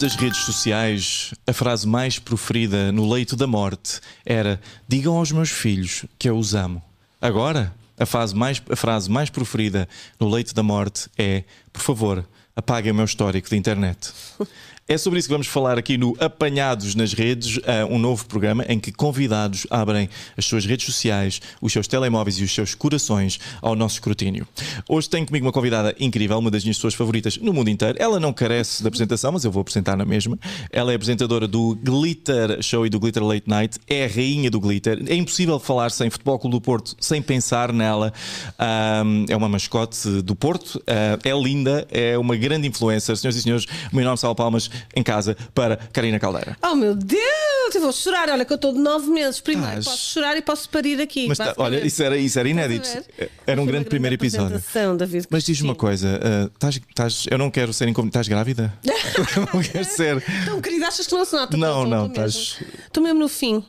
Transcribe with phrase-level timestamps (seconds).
[0.00, 5.50] das redes sociais, a frase mais proferida no leito da morte era: Digam aos meus
[5.50, 6.82] filhos que eu os amo.
[7.20, 9.86] Agora, a frase mais, a frase mais proferida
[10.18, 14.10] no leito da morte é: Por favor, apaguem o meu histórico de internet.
[14.90, 18.64] É sobre isso que vamos falar aqui no Apanhados nas Redes, eh, um novo programa
[18.68, 23.38] em que convidados abrem as suas redes sociais, os seus telemóveis e os seus corações
[23.62, 24.48] ao nosso escrutínio.
[24.88, 27.98] Hoje tenho comigo uma convidada incrível, uma das minhas pessoas favoritas no mundo inteiro.
[28.00, 30.36] Ela não carece de apresentação, mas eu vou apresentar na mesma.
[30.72, 34.58] Ela é apresentadora do Glitter Show e do Glitter Late Night, é a rainha do
[34.58, 35.04] glitter.
[35.06, 38.12] É impossível falar sem Futebol Clube do Porto sem pensar nela.
[39.28, 40.82] É uma mascote do Porto, uh,
[41.22, 43.16] é linda, é uma grande influencer.
[43.16, 46.56] Senhoras e senhores, uma enorme salva palmas em casa para Karina Caldeira.
[46.62, 47.20] Oh meu Deus,
[47.78, 48.28] eu vou chorar.
[48.30, 49.40] Olha, que eu estou de nove meses.
[49.40, 51.26] Primeiro, Tás- posso chorar e posso parir aqui.
[51.28, 52.88] Mas tá- olha, isso era, isso era inédito.
[52.88, 53.30] Ver?
[53.46, 54.60] Era um grande uma primeiro episódio.
[54.96, 55.26] David.
[55.30, 58.10] Mas diz-me uma coisa, uh, estás- estás- eu não quero ser incomodado.
[58.10, 58.72] Estás grávida?
[59.52, 60.22] não quero ser.
[60.42, 61.56] Então, querido, achas que não se nota?
[61.56, 62.56] Não, não, estás-.
[62.86, 63.62] Estou mesmo no fim.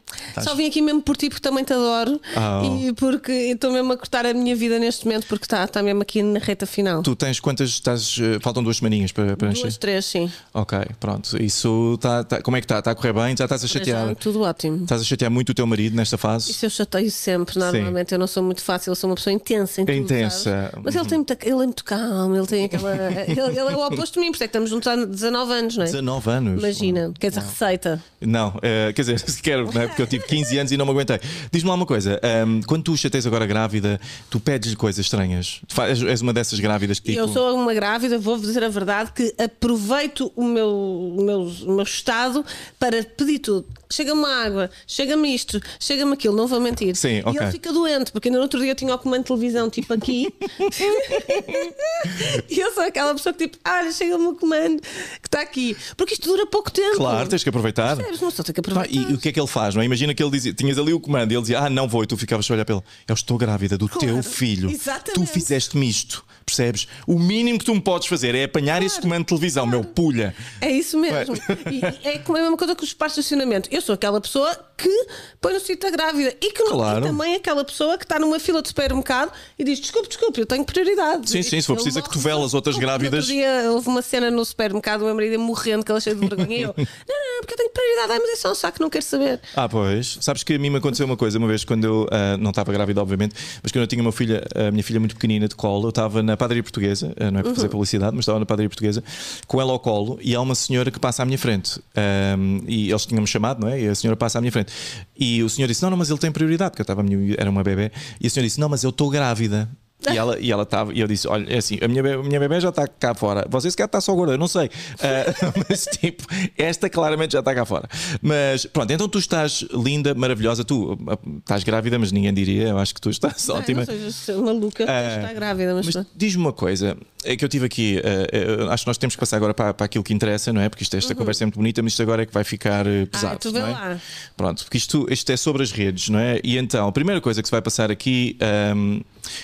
[0.43, 2.19] Só vim aqui mesmo por ti, porque também te adoro.
[2.35, 2.61] Ah.
[2.63, 6.01] E porque estou mesmo a cortar a minha vida neste momento, porque está está mesmo
[6.01, 7.01] aqui na reta final.
[7.03, 7.69] Tu tens quantas?
[7.69, 9.61] Estás, uh, faltam duas semaninhas para, para encher?
[9.63, 10.31] Duas, três, sim.
[10.53, 11.41] Ok, pronto.
[11.41, 12.23] Isso está.
[12.23, 12.79] Tá, como é que está?
[12.79, 13.35] Está a correr bem?
[13.37, 13.90] Já estás a chatear?
[14.19, 14.83] Tudo ótimo.
[14.83, 16.51] Estás a chatear muito o teu marido nesta fase?
[16.51, 18.11] Isso eu chateio sempre, normalmente.
[18.13, 19.81] Eu não sou muito fácil, eu sou uma pessoa intensa.
[19.81, 20.71] Em tudo, Intensa.
[20.71, 20.81] sabes?
[20.83, 22.95] Mas ele, tem muita, ele é muito calmo, ele tem aquela.
[23.27, 25.53] ele, ele é o oposto de mim, por isso é que estamos juntos há 19
[25.53, 25.85] anos, não é?
[25.85, 26.59] 19 anos.
[26.63, 28.03] Imagina, queres a receita?
[28.19, 29.87] Não, eh, quer dizer, se quero, não é?
[29.87, 31.19] porque eu tive 15 anos e não me aguentei.
[31.51, 35.61] Diz-me lá uma coisa: ehm, quando tu chateias agora grávida, tu pedes-lhe coisas estranhas?
[35.67, 37.19] Tu faz- és uma dessas grávidas que tipo.
[37.19, 41.71] Eu sou uma grávida, vou-vos dizer a verdade, que aproveito o meu, o meu, o
[41.75, 42.45] meu estado
[42.79, 43.65] para pedir tudo.
[43.91, 46.95] Chega-me água, chega-me isto, chega-me aquilo, não vou mentir.
[46.95, 47.41] Sim, E ok.
[47.41, 49.93] ele fica doente, porque ainda no outro dia eu tinha o comando de televisão, tipo
[49.93, 50.33] aqui.
[52.49, 55.75] e eu sou aquela pessoa que, tipo, olha, chega-me o comando que está aqui.
[55.97, 56.95] Porque isto dura pouco tempo.
[56.97, 57.95] Claro, tens que aproveitar.
[57.95, 58.21] Percebes?
[58.21, 59.11] Não só tem que Pá, aproveitar.
[59.11, 59.75] e o que é que ele faz?
[59.75, 59.85] Não é?
[59.85, 62.07] Imagina que ele dizia, tinhas ali o comando e ele dizia, ah, não vou, e
[62.07, 64.69] tu ficavas a olhar para ele, eu estou grávida do teu filho.
[64.69, 65.13] exatamente.
[65.13, 66.87] Tu fizeste-me isto, percebes?
[67.07, 70.35] O mínimo que tu me podes fazer é apanhar esse comando de televisão, meu pulha.
[70.59, 71.35] É isso mesmo.
[71.71, 73.69] E é como a mesma coisa que os parques de estacionamento.
[73.71, 75.07] Eu sou aquela pessoa que
[75.39, 77.05] põe no sítio da grávida e que não Claro.
[77.05, 80.45] e também aquela pessoa que está numa fila de supermercado e diz: Desculpe, desculpe, eu
[80.45, 81.29] tenho prioridade.
[81.29, 83.25] Sim, sim, se for preciso, morre cotovelas só- outras No outro grávidas.
[83.25, 86.57] dia houve uma cena no supermercado, o meu marido morrendo, que ela cheia de vergonha.
[86.57, 88.11] E eu: Não, não, porque eu tenho prioridade.
[88.13, 89.39] Ai, mas é só um saco, não quero saber.
[89.55, 90.17] Ah, pois.
[90.21, 92.71] Sabes que a mim me aconteceu uma coisa, uma vez quando eu ah, não estava
[92.71, 95.85] grávida, obviamente, mas quando eu tinha uma filha, a minha filha muito pequenina de colo,
[95.85, 98.69] eu estava na padaria portuguesa, ah, não é para fazer publicidade, mas estava na padaria
[98.69, 99.03] portuguesa,
[99.47, 101.79] com ela ao colo, e há uma senhora que passa à minha frente.
[101.95, 103.79] Ahm, e eles tinham-me chamado, não é?
[103.81, 104.70] E a senhora passa à minha frente.
[105.17, 107.03] E o senhor disse: Não, não, mas ele tem prioridade, porque eu estava,
[107.37, 107.91] era uma bebê.
[108.19, 109.69] E a senhora disse: Não, mas eu estou grávida.
[110.11, 112.39] E ela e ela estava, e eu disse: Olha, é assim, a minha, a minha
[112.39, 113.45] bebê já está cá fora.
[113.49, 114.69] Você se calhar está só gorda, eu não sei.
[114.99, 116.23] Ah, mas tipo,
[116.57, 117.87] esta claramente já está cá fora.
[118.19, 120.63] Mas pronto, então tu estás linda, maravilhosa.
[120.63, 122.69] Tu ah, estás grávida, mas ninguém diria.
[122.69, 123.85] Eu acho que tu estás Ai, ótima.
[123.85, 125.93] não sejas maluca, Ah, está grávida, mas.
[125.93, 129.19] Mas diz-me uma coisa, é que eu tive aqui, eh, acho que nós temos que
[129.19, 130.69] passar agora para, para aquilo que interessa, não é?
[130.69, 133.05] Porque isto, esta conversa é muito bonita, mas isto agora é que vai ficar eh,
[133.05, 133.33] pesado.
[133.33, 133.39] Uhum.
[133.39, 133.71] tu vê não é?
[133.71, 134.01] lá.
[134.35, 136.39] Pronto, porque isto, isto é sobre as redes, não é?
[136.43, 139.01] E então, a primeira coisa que se vai passar aqui ahm,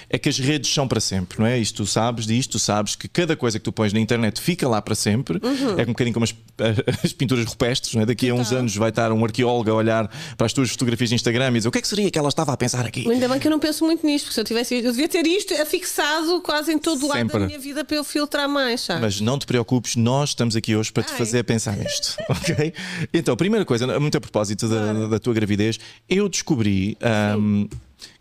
[0.10, 1.58] é que as redes são para sempre, não é?
[1.58, 4.68] Isto tu sabes disto, tu sabes que cada coisa que tu pões na internet fica
[4.68, 5.40] lá para sempre.
[5.44, 5.80] Uhum.
[5.80, 6.34] É um bocadinho como as,
[7.04, 8.06] as pinturas rupestres, não é?
[8.06, 11.16] Daqui a uns anos vai estar um arqueólogo a olhar para as tuas fotografias de
[11.16, 13.10] Instagram e dizer o que é que seria que ela estava a pensar aqui?
[13.10, 14.76] Ainda bem que eu não penso muito nisto, porque se eu tivesse.
[14.76, 18.04] Eu devia ter isto afixado quase em todo o lado da minha vida para eu
[18.04, 19.02] filtrar mais, sabe?
[19.02, 21.18] Mas não te preocupes, nós estamos aqui hoje para te Ai.
[21.18, 22.74] fazer pensar nisto, ok?
[23.14, 25.80] Então, primeira coisa, muito a propósito da, da tua gravidez,
[26.10, 27.66] eu descobri ahm,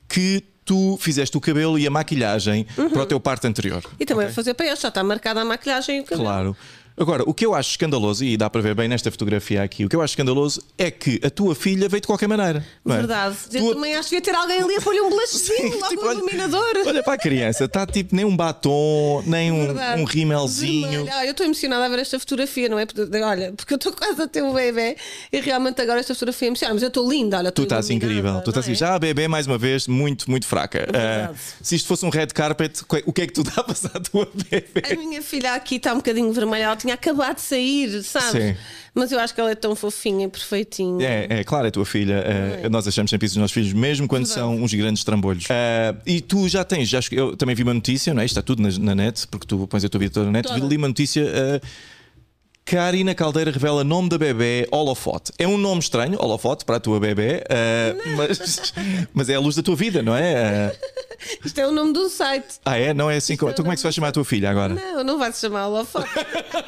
[0.08, 2.90] que tu fizeste o cabelo e a maquilhagem Uhum.
[2.90, 3.82] para o teu parto anterior.
[4.00, 6.24] E também vou fazer para este, já está marcada a maquilhagem e o cabelo.
[6.24, 6.56] Claro.
[6.98, 9.88] Agora, o que eu acho escandaloso, e dá para ver bem nesta fotografia aqui, o
[9.88, 12.64] que eu acho escandaloso é que a tua filha veio de qualquer maneira.
[12.86, 12.88] é?
[12.88, 13.36] Verdade.
[13.52, 16.02] Eu Tu- também acho que devia ter alguém ali a pôr-lhe um blushzinho, logo Tipo,
[16.04, 16.64] um olha- iluminador.
[16.86, 20.00] Olha para a criança, está tipo nem um batom, nem um, Verdade.
[20.00, 20.88] um rimelzinho.
[20.88, 21.10] Vermelho.
[21.12, 22.86] Ah, eu estou emocionada a ver esta fotografia, não é?
[23.24, 24.96] Olha, porque eu estou quase a ter um bebê
[25.32, 26.72] e realmente agora esta fotografia emociona.
[26.74, 27.52] Mas eu estou linda, olha.
[27.52, 28.40] Tu estou estás incrível.
[28.42, 28.74] Tu estás é?
[28.74, 30.86] já a bebê, mais uma vez, muito, muito fraca.
[30.94, 34.26] Ah, se isto fosse um red carpet, o que é que tu davas à tua
[34.50, 34.64] bebê?
[34.90, 38.30] A minha filha aqui está um bocadinho vermelha, tinha acabado de sair, sabes?
[38.30, 38.56] Sim.
[38.94, 41.06] Mas eu acho que ela é tão fofinha e perfeitinha.
[41.06, 42.24] É, é claro, é a tua filha.
[42.64, 45.44] Ah, nós achamos sempre isso dos nossos filhos, mesmo quando são uns grandes trambolhos.
[45.50, 48.24] Ah, e tu já tens, já, eu também vi uma notícia, não é?
[48.24, 50.48] Isto está tudo na, na net, porque tu pões a tua vida toda na net.
[50.48, 50.58] Toda.
[50.58, 51.24] Vi ali uma notícia.
[51.24, 51.60] ah,
[52.66, 55.30] Karina Caldeira revela nome da bebê Holofote.
[55.38, 58.72] É um nome estranho, Holofote, para a tua bebê, ah, mas,
[59.14, 60.72] mas é a luz da tua vida, não é?
[60.72, 60.72] Ah,
[61.44, 62.58] Isto é o nome de um site.
[62.64, 62.92] Ah, é?
[62.92, 63.36] Não é assim?
[63.36, 63.50] Como...
[63.50, 64.74] é Então como é que se vai chamar a tua filha agora?
[64.74, 66.10] Não, não vai se chamar holofote.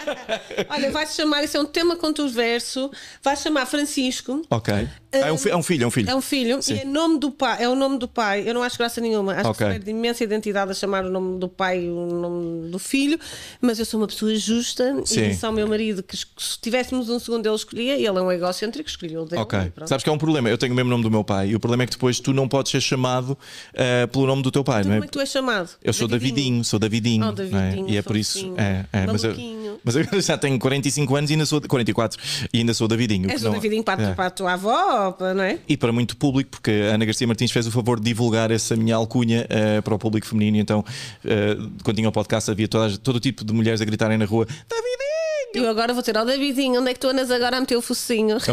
[0.71, 2.93] Olha, vai se chamar, isso é um tema controverso.
[3.21, 4.43] Vai se chamar Francisco.
[4.49, 4.89] Ok.
[5.13, 6.11] Ah, é, um fi- é um filho, é um filho.
[6.11, 6.75] É um filho Sim.
[6.75, 8.45] e é nome do pai, é o nome do pai.
[8.47, 9.33] Eu não acho graça nenhuma.
[9.35, 9.67] Acho Ok.
[9.67, 12.79] que se perde imensa identidade a chamar o nome do pai e o nome do
[12.79, 13.19] filho,
[13.61, 15.21] mas eu sou uma pessoa justa Sim.
[15.21, 16.27] e disse ao meu marido que se
[16.61, 19.41] tivéssemos um segundo ele escolhia, e ele é um egocêntrico, escolheu o dele.
[19.41, 19.59] Ok.
[19.59, 19.89] e.
[19.89, 20.49] Sabes que é um problema.
[20.51, 22.33] Eu tenho o mesmo nome do meu pai e o problema é que depois tu
[22.35, 23.37] não podes ser chamado
[23.75, 24.95] ah, pelo nome do teu pai, não é?
[24.97, 25.71] Como é que tu és chamado?
[25.83, 27.27] Eu sou Davidinho, sou Davidinho.
[27.29, 27.93] Oh, Davidinho, não é?
[27.93, 28.53] E é por isso.
[28.59, 29.35] É, é, mas, eu,
[29.83, 31.61] mas eu já tenho 45 anos e ainda sou.
[31.63, 32.19] 44
[32.53, 33.31] e ainda sou Davidinho.
[33.31, 34.15] És o não- Davidinho para, é.
[34.15, 35.59] para a tua avó, para- não é?
[35.69, 38.75] E para muito público, porque a Ana Garcia Martins fez o favor de divulgar essa
[38.77, 40.59] minha alcunha eh, para o público feminino.
[40.59, 40.85] Então,
[41.25, 44.25] eh, quando tinha o podcast, havia toda, todo o tipo de mulheres a gritarem na
[44.25, 45.65] rua: Davidinho!
[45.65, 47.81] Eu agora vou ter ao Davidinho, onde é que tu andas agora a meter o
[47.83, 48.37] focinho?
[48.37, 48.53] É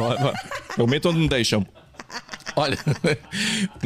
[0.78, 1.66] o momento onde me deixam.
[2.56, 2.78] Olha.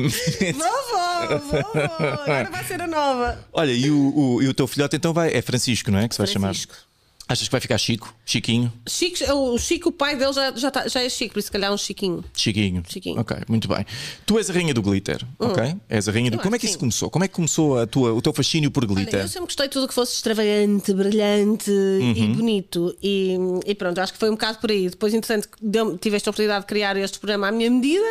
[0.53, 1.87] Vovó, vovó,
[2.23, 3.39] agora vai ser a nova.
[3.53, 5.33] Olha, e o, o- e o teu filhote então vai.
[5.33, 6.07] É Francisco, não é?
[6.07, 6.73] Que se vai Francisco.
[6.73, 6.88] chamar.
[7.29, 8.11] Achas que vai ficar Chico?
[8.25, 8.73] Chiquinho?
[8.87, 11.51] Chico, o Chico, o pai dele já, já, tá- já é Chico, por isso se
[11.51, 12.25] calhar é um Chiquinho.
[12.33, 12.81] Chiquinho.
[12.89, 13.19] Chiquinho.
[13.21, 13.85] Ok, muito bem.
[14.25, 15.75] Tu és a rainha do glitter, ok?
[15.87, 16.37] És a rainha do.
[16.37, 16.79] Eu Como é que que isso sim.
[16.79, 17.09] começou?
[17.11, 19.19] Como é que começou a tua, o teu fascínio por Olha, glitter?
[19.21, 22.13] eu sempre gostei de tudo que fosse extravagante, brilhante Uhum.
[22.15, 22.97] e bonito.
[23.03, 24.89] E, e pronto, acho que foi um bocado por aí.
[24.89, 25.13] Depois,
[25.61, 28.05] deu- tive esta oportunidade de criar este programa à minha medida.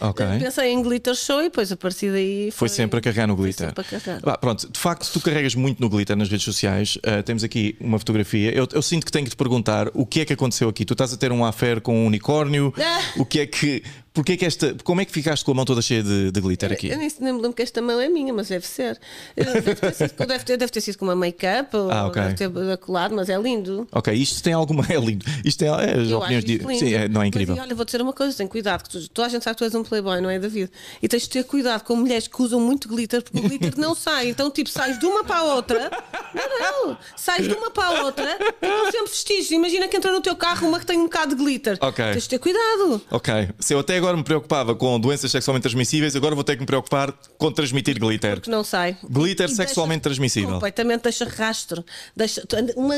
[0.00, 0.24] Ok.
[0.40, 3.66] Pensei em Glitter Show e depois a partir daí Foi sempre a carregar no glitter.
[3.68, 4.20] sempre a carregar.
[4.22, 6.96] Bah, pronto, de facto, tu carregas muito no glitter nas redes sociais.
[6.96, 8.50] Uh, temos aqui uma fotografia.
[8.52, 10.84] Eu, eu sinto que tenho que te perguntar o que é que aconteceu aqui.
[10.84, 12.72] Tu estás a ter um affair com um unicórnio.
[12.78, 13.00] Ah.
[13.16, 13.82] O que é que.
[14.12, 14.76] Porquê que esta.
[14.84, 16.88] Como é que ficaste com a mão toda cheia de, de glitter aqui?
[16.88, 19.00] Eu nem, nem me lembro que esta mão é minha, mas deve ser.
[19.34, 22.22] Deve ter sido, deve ter, deve ter sido com uma make-up ou Ah, ok.
[22.22, 23.86] deve ter colado, mas é lindo.
[23.90, 24.82] Ok, isto tem alguma.
[24.92, 25.24] É lindo.
[25.44, 25.68] Isto tem.
[25.68, 26.58] É, as Eu opiniões de.
[26.58, 26.78] lindo.
[26.78, 27.54] Sim, é, não é incrível.
[27.56, 29.58] Mas, olha, vou dizer uma coisa: tem cuidado, que tu, toda a gente sabe que
[29.58, 30.70] tu és um playboy, não é, David?
[31.02, 33.94] E tens de ter cuidado com mulheres que usam muito glitter, porque o glitter não
[33.94, 34.28] sai.
[34.28, 35.90] Então, tipo, sais de uma para a outra.
[36.34, 36.98] Não, não.
[37.16, 38.24] Sais de uma para a outra
[38.60, 39.50] e estão sempre vestígios.
[39.52, 41.78] Imagina que entra no teu carro uma que tem um bocado de glitter.
[41.80, 42.04] Ok.
[42.12, 43.00] Tens de ter cuidado.
[43.10, 46.60] Ok, se eu até agora me preocupava com doenças sexualmente transmissíveis, agora vou ter que
[46.60, 48.40] me preocupar com transmitir glitter.
[48.40, 48.96] Que não sai.
[49.08, 50.54] Glitter E sexualmente deixa- transmissível.
[50.54, 51.84] Completamente deixa rastro.
[52.16, 52.42] Deixa,
[52.76, 52.96] uma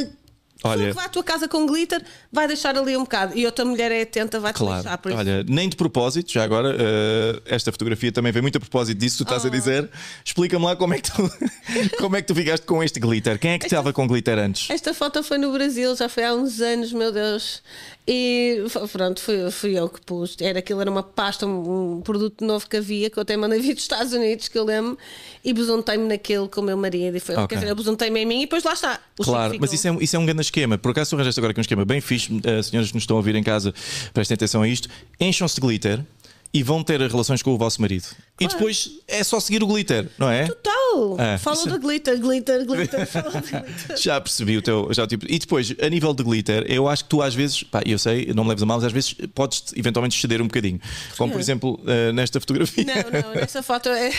[0.62, 2.02] Olha- que vai à tua casa com glitter
[2.32, 3.36] vai deixar ali um bocado.
[3.36, 4.82] E outra mulher é atenta, vai-te Claro.
[4.82, 4.96] deixar.
[4.98, 5.18] Por isso.
[5.20, 9.18] Olha, nem de propósito, já agora, eh, esta fotografia também vem muito a propósito disso,
[9.18, 9.90] tu estás a dizer.
[10.24, 11.30] Explica-me lá como é, que tu,
[12.00, 13.38] como é que tu ficaste com este glitter.
[13.38, 14.70] Quem é que estava com glitter antes?
[14.70, 17.60] Esta foto foi no Brasil, já foi há uns anos, meu Deus.
[18.06, 18.62] E
[18.92, 20.36] pronto, fui, fui eu que pus.
[20.38, 23.58] Era aquilo, era uma pasta, um, um produto novo que havia, que eu até mandei
[23.62, 24.98] vir dos Estados Unidos, que eu lembro,
[25.42, 27.16] e besuntei-me naquele com o meu marido.
[27.16, 27.48] E foi, Ok.
[27.48, 29.00] quer dizer, eu besuntei-me em mim e depois lá está.
[29.18, 30.76] O Claro, mas isso é, um- isso é um grande esquema.
[30.76, 33.16] Por acaso tu arranjaste agora aqui um esquema bem fixe, eh, senhoras que nos estão
[33.16, 33.72] a ouvir em casa,
[34.12, 34.86] prestem atenção a isto.
[35.18, 36.04] Encham-se de glitter
[36.52, 38.04] e vão ter relações com o vosso marido.
[38.40, 40.46] E depois é só seguir o glitter, não é?
[40.48, 41.16] Total!
[41.20, 43.96] É, Fala isso- do glitter, glitter, glitter, fala do glitter.
[43.96, 44.88] Já percebi o teu.
[44.92, 47.62] Já, o tipo, e depois, a nível de glitter, eu acho que tu às vezes,
[47.62, 50.46] pá, eu sei, não me leves a mal, mas às vezes podes eventualmente ceder um
[50.48, 50.81] bocadinho.
[51.16, 52.84] Como por exemplo, eh, nesta fotografia.
[52.84, 54.10] Não, não, nessa foto é.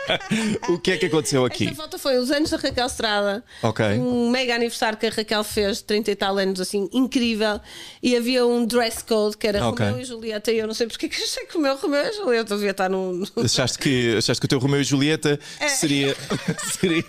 [0.70, 1.64] o que é que aconteceu aqui?
[1.64, 3.44] Esta foto foi os anos da Raquel Estrada.
[3.62, 3.84] Ok.
[3.98, 7.60] Um mega aniversário que a Raquel fez, de 30 e tal anos, assim, incrível.
[8.02, 9.84] E havia um dress code que era Ok.
[9.84, 10.50] Romeu e Julieta.
[10.50, 12.88] E eu não sei porque que achei que o meu Romeu e Julieta devia estar
[12.88, 13.22] num.
[13.50, 15.68] Achaste que, achaste que o teu Romeu e Julieta É.
[15.68, 16.16] seria.
[16.78, 17.04] seria...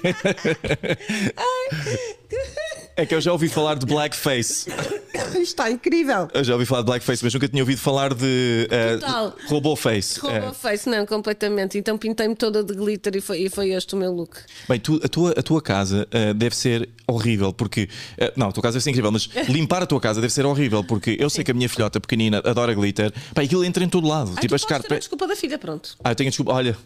[3.01, 4.69] é que eu já ouvi falar de blackface.
[4.69, 6.27] Isto está incrível.
[6.33, 9.35] Eu já ouvi falar de blackface, mas nunca tinha ouvido falar de uh, Total.
[9.47, 10.19] roboface.
[10.19, 10.53] Roubou É.
[10.53, 11.77] face, não, completamente.
[11.77, 14.37] Então pintei-me toda de glitter e foi, e foi este o meu look.
[14.69, 17.89] Bem, tu- a, tua, a tua casa uh, deve ser horrível, porque.
[18.19, 20.45] uh, não, a tua casa deve ser incrível, mas limpar a tua casa deve ser
[20.45, 23.11] horrível, porque eu sei que a minha filhota pequenina adora glitter.
[23.33, 24.29] Pá, aquilo entra em todo lado.
[24.35, 24.99] Ai, tipo tu as cartas.
[24.99, 25.95] desculpa da filha, pronto.
[26.03, 26.53] Ah, eu tenho desculpa.
[26.53, 26.77] Olha,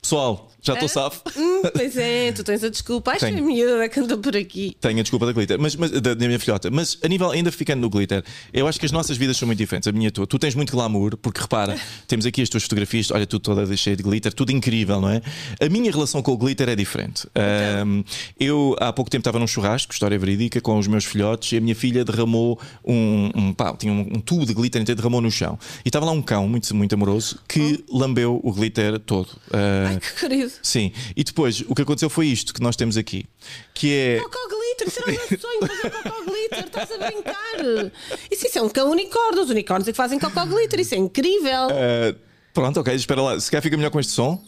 [0.00, 1.22] pessoal, já estou safo.
[1.36, 3.16] Hum, pois é, tu tens a desculpa.
[3.16, 3.32] Tenho.
[3.32, 4.76] foi a miúda que andou por aqui.
[4.80, 6.70] Tenho a desculpa da glitter, mas, mas- da, da minha filhota.
[6.70, 9.58] Mas a nível, ainda ficando no glitter, eu acho que as nossas vidas são muito
[9.58, 9.88] diferentes.
[9.88, 10.26] A minha tua.
[10.26, 13.96] Tu tens muito glamour, porque repara, temos aqui as tuas fotografias, olha, tudo toda cheia
[13.96, 15.22] de glitter, tudo incrível, não é?
[15.60, 17.26] A minha relação com o glitter é diferente.
[17.34, 18.02] Ahm,
[18.38, 21.60] eu há pouco tempo estava num churrasco, história verídica, com os meus filhotes, e a
[21.60, 25.30] minha filha derramou um, um pá, tinha um, um tubo de glitter inteiro, derramou no
[25.30, 25.58] chão.
[25.84, 29.28] E estava lá um cão muito, muito amoroso que lambeu o glitter todo.
[29.52, 30.52] Ah, Ai, que querido.
[30.62, 33.26] Sim, e depois o que aconteceu foi isto que nós temos aqui,
[33.74, 34.20] que é.
[34.20, 37.90] Cocó glitter, era o meu sonho fazer cocó glitter, estás a brincar.
[38.30, 40.98] Isso, isso é um cão unicórnio, os unicórnios é que fazem cocó glitter, isso é
[40.98, 41.66] incrível.
[41.68, 42.16] Uh,
[42.52, 43.40] pronto, ok, espera lá.
[43.40, 44.42] Se calhar fica melhor com este som.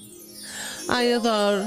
[0.89, 1.65] Ai, adoro.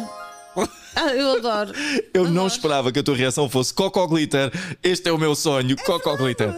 [0.95, 1.73] Ah, eu adoro.
[2.13, 4.49] Eu não esperava que a tua reação fosse Coco Glitter.
[4.81, 6.55] Este é o meu sonho, Coco Glitter.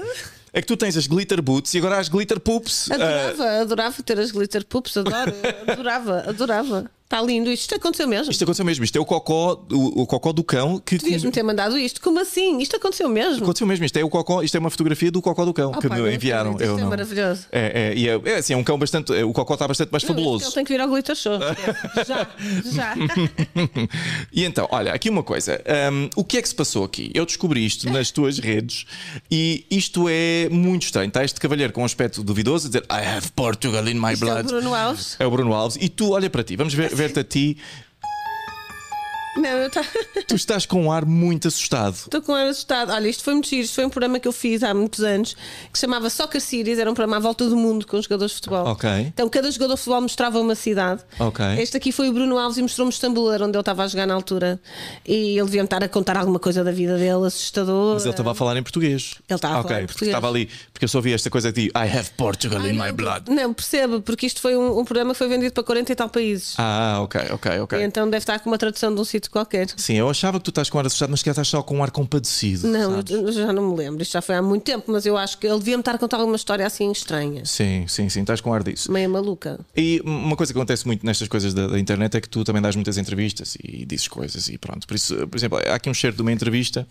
[0.54, 2.88] É que tu tens as glitter boots e agora as glitter poops.
[2.88, 5.34] Uh, Adorava, adorava ter as glitter poops, adoro,
[5.68, 6.92] adorava, adorava.
[7.08, 7.62] Está lindo isto.
[7.62, 8.30] Isto aconteceu mesmo.
[8.30, 8.84] Isto aconteceu mesmo.
[8.84, 10.98] Isto é o cocó, o, o cocó do cão que.
[10.98, 12.02] Devias-me ter mandado isto.
[12.02, 12.60] Como assim?
[12.60, 13.44] Isto aconteceu mesmo.
[13.44, 13.86] Aconteceu mesmo.
[13.86, 15.96] Isto é o cocó, isto é uma fotografia do cocó do cão Oh, que pá,
[15.96, 16.52] me não enviaram.
[16.52, 16.90] acredito, Eu isto é não.
[16.90, 17.46] maravilhoso.
[17.50, 19.14] É, é, e é, é assim, é um cão bastante.
[19.24, 20.52] O cocó está bastante mais Ele fabuloso.
[20.54, 21.40] tem que vir ao Glitter Show.
[22.06, 22.28] já,
[22.74, 22.94] já.
[24.32, 25.62] E então, olha, aqui uma coisa.
[25.92, 27.10] hum, o que é que se passou aqui?
[27.14, 28.86] Eu descobri isto nas tuas redes
[29.32, 31.08] e isto é muito estranho.
[31.08, 34.26] Está este cavalheiro com um aspecto duvidoso a dizer I have Portugal in my Isto
[34.26, 34.48] é o blood.
[34.50, 35.16] Bruno Alves.
[35.20, 35.78] É o Bruno Alves.
[35.80, 37.46] E tu, olha para ti, vamos ver- ver-te a ti.
[39.38, 39.86] Não, eu tá-
[40.28, 41.94] Tu estás com um ar muito assustado.
[41.96, 42.92] estou com ar assustado.
[42.92, 43.64] Olha, isto foi muito giro.
[43.64, 45.34] Isto foi um programa que eu fiz há muitos anos
[45.72, 46.80] que se chamava Soccer Series.
[46.80, 48.66] Era um programa à volta do mundo com jogadores de futebol.
[48.68, 48.90] Ok.
[48.90, 51.02] Então, cada jogador de futebol mostrava uma cidade.
[51.20, 51.46] Ok.
[51.60, 54.06] Este aqui foi o Bruno Alves e mostrou-me Istambul, era onde ele estava a jogar
[54.08, 54.60] na altura.
[55.06, 57.94] E ele devia estar a contar alguma coisa da vida dele, assustador.
[57.96, 59.16] Mas ele estava a falar em português.
[59.30, 60.16] Ele estava a Ok, falar em porque português.
[60.16, 63.30] Estava ali, porque eu só ouvi esta coisa de I have Portugal in my blood.
[63.32, 66.10] Não, percebo, porque isto foi um, um programa que foi vendido para 40 e tal
[66.10, 66.56] países.
[66.58, 67.80] Ah, ok, ok, ok.
[67.80, 69.68] E então deve estar com uma tradução de um sítio qualquer.
[69.76, 71.84] Sim, eu achava que tu estás com ar assustado, mas que estás só com um
[71.84, 72.68] ar compadecido.
[72.68, 74.02] Não, já não me lembro.
[74.02, 76.18] Isto já foi há muito tempo, mas eu acho que ele devia-me estar a contar
[76.18, 78.92] alguma história assim estranha, Sim, sim, sim, estás com ar disso.
[78.92, 79.60] meio maluca.
[79.76, 82.62] E uma coisa que acontece muito nestas coisas da, da internet é que tu também
[82.62, 84.88] dás muitas entrevistas e dizes coisas e pronto.
[84.88, 86.88] Por isso, por exemplo, há aqui um cheiro de uma entrevista.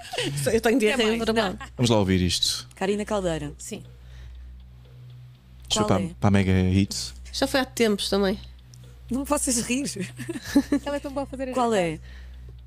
[0.53, 1.55] Eu tenho diarreia mais, verbal.
[1.77, 2.69] Vamos lá ouvir isto.
[2.75, 3.53] Karina Caldeira.
[3.59, 3.83] Sim.
[5.69, 6.11] Isto foi Qual para, é?
[6.21, 7.15] para a Mega Hits.
[7.33, 8.39] Já foi há tempos também.
[9.11, 9.85] Não possas rir.
[10.85, 11.99] Ela é tão boa a fazer Qual é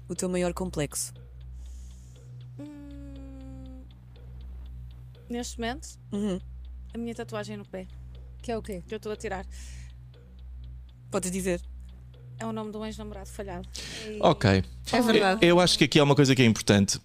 [0.09, 1.13] o teu maior complexo?
[2.59, 3.83] Hum,
[5.29, 6.39] Neste momento, Uhum.
[6.93, 7.87] a minha tatuagem no pé,
[8.41, 8.81] Que é o quê?
[8.87, 9.45] que eu estou a tirar,
[11.11, 11.61] Podes dizer.
[12.39, 13.67] é o nome de um ex-namorado falhado.
[14.07, 14.63] E- Ok.
[14.91, 15.45] É verdade.
[15.45, 16.99] Eu acho que aqui há uma coisa que é importante.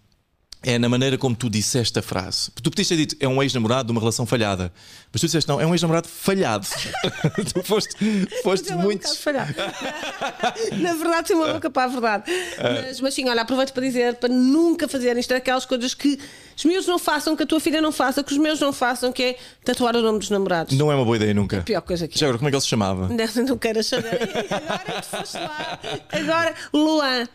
[0.66, 2.50] É na maneira como tu disseste a frase.
[2.62, 4.72] Tu podias ter dito é um ex-namorado de uma relação falhada.
[5.12, 6.66] Mas tu disseste não, é um ex-namorado falhado.
[7.52, 7.94] tu foste,
[8.42, 9.06] foste é um muito.
[9.18, 9.54] falhada.
[10.80, 12.32] Na verdade, tem uma boca para a verdade.
[12.86, 16.18] Mas, mas sim, olha, aproveito para dizer para nunca fazerem isto, é aquelas coisas que
[16.56, 19.12] os meus não façam, que a tua filha não faça, que os meus não façam,
[19.12, 20.76] que é tatuar o nome dos namorados.
[20.78, 21.60] Não é uma boa ideia nunca.
[21.62, 23.08] Pior coisa que Já agora, como é que ele se chamava?
[23.08, 24.18] não, não quero saber.
[24.50, 25.78] Agora tu foste lá.
[26.10, 27.28] Agora, Luan.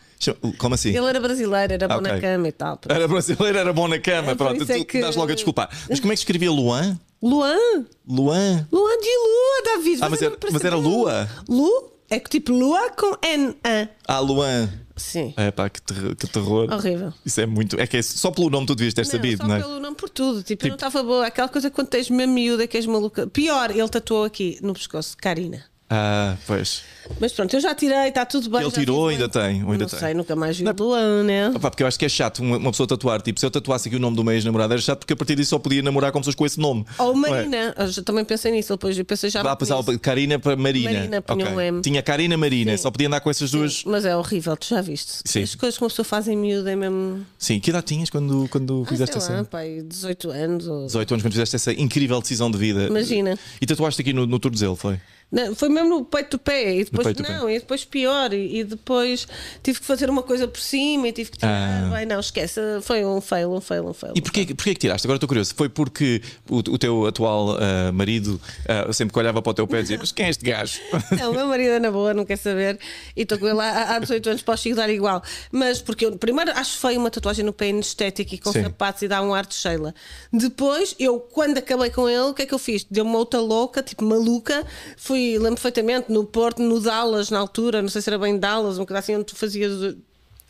[0.58, 0.90] Como assim?
[0.90, 2.12] Ele era brasileiro, era bom Ok.
[2.12, 2.80] na cama e tal.
[2.90, 4.32] Era brasileiro, era bom na cama.
[4.32, 5.70] É, Pronto, é tu que- dás logo a desculpar.
[5.90, 7.00] Mas como é que escrevia Luan?
[7.22, 7.86] Luan?
[8.08, 8.68] Luan?
[8.72, 10.00] Luan de Lua, David.
[10.02, 11.30] Ah, mas era- não mas era Lua?
[11.48, 11.94] Lu?
[12.10, 13.88] É que tipo Lua com N-A.
[14.08, 14.70] Ah, Luan.
[14.98, 15.34] Sim.
[15.38, 16.74] É pá, que, terror, que terror.
[16.74, 17.14] Horrível.
[17.26, 17.80] Isso é muito.
[17.80, 19.60] É que é só pelo nome tu devias ter sabido, só não é?
[19.62, 20.44] pelo nome, por tudo.
[20.44, 21.26] Tipo, eu não estava boa.
[21.28, 23.26] Aquela coisa quando tens mesmo miúda que és maluca.
[23.28, 25.64] Pior, ele tatuou aqui no pescoço, Karina.
[25.90, 26.84] Ah, pois.
[27.20, 28.62] Mas pronto, eu já tirei, está tudo bem.
[28.62, 30.00] Ele tirou, ainda tem, ainda não tem?
[30.00, 31.50] sei, nunca mais vi o Luan, né?
[31.50, 33.22] Opa, porque eu acho que é chato uma, uma pessoa tatuar.
[33.22, 35.36] Tipo, se eu tatuasse aqui o nome do meu ex-namorado, era chato porque a partir
[35.36, 36.86] disso só podia namorar com pessoas com esse nome.
[36.98, 37.16] Ou é?
[37.16, 37.74] Marina.
[37.78, 39.42] Eu já também pensei nisso, depois eu pensei já.
[39.44, 40.92] Vá passar Karina para Marina.
[40.92, 41.56] Marina, punha Ok.
[41.58, 41.82] um M.
[41.82, 42.84] Tinha Karina Marina, Sim.
[42.84, 43.84] só podia andar com essas duas.
[43.86, 45.22] Mas é horrível, tu já viste.
[45.26, 45.44] Sim.
[45.44, 47.26] As coisas que uma pessoa faz em miúda é mesmo.
[47.38, 49.50] Sim, que idade tinhas quando, quando Ah, fizeste sei lá, essa.
[49.50, 50.68] pai, 18 anos.
[50.68, 50.86] Ou...
[50.86, 52.88] 18 anos, quando fizeste essa incrível decisão de vida.
[52.88, 53.38] Imagina.
[53.62, 55.00] E tatuaste aqui no, no Tornozelo, foi?
[55.32, 57.30] Não, foi mesmo no peito do pé e depois do pé.
[57.30, 59.28] não, e depois pior, e, e depois
[59.64, 61.86] tive que fazer uma coisa por cima e tive que tirar.
[61.86, 61.96] Ah.
[61.96, 64.14] Bem, não, esquece, foi um fail, um fail, um fail.
[64.16, 65.06] E porquê, porquê que tiraste?
[65.06, 65.54] Agora estou curioso.
[65.56, 69.68] Foi porque o, o teu atual ah, marido ah, sempre que olhava para o teu
[69.68, 70.80] pé dizia: Mas quem é este gajo?
[71.20, 72.80] Não, o meu marido é na boa, não quer saber.
[73.16, 75.22] E estou com ele há, há 18 anos, posso chegar igual.
[75.52, 78.64] Mas porque eu, primeiro, acho feio uma tatuagem no pé estética e com Sim.
[78.64, 79.94] sapatos e dá um ar de Sheila.
[80.32, 82.86] Depois, eu, quando acabei com ele, o que é que eu fiz?
[82.90, 84.66] Deu-me uma outra louca, tipo maluca.
[84.98, 88.78] Fui, lembro perfeitamente, no Porto, no Dallas, na altura, não sei se era bem Dallas,
[88.78, 89.96] um bocado assim, onde tu fazias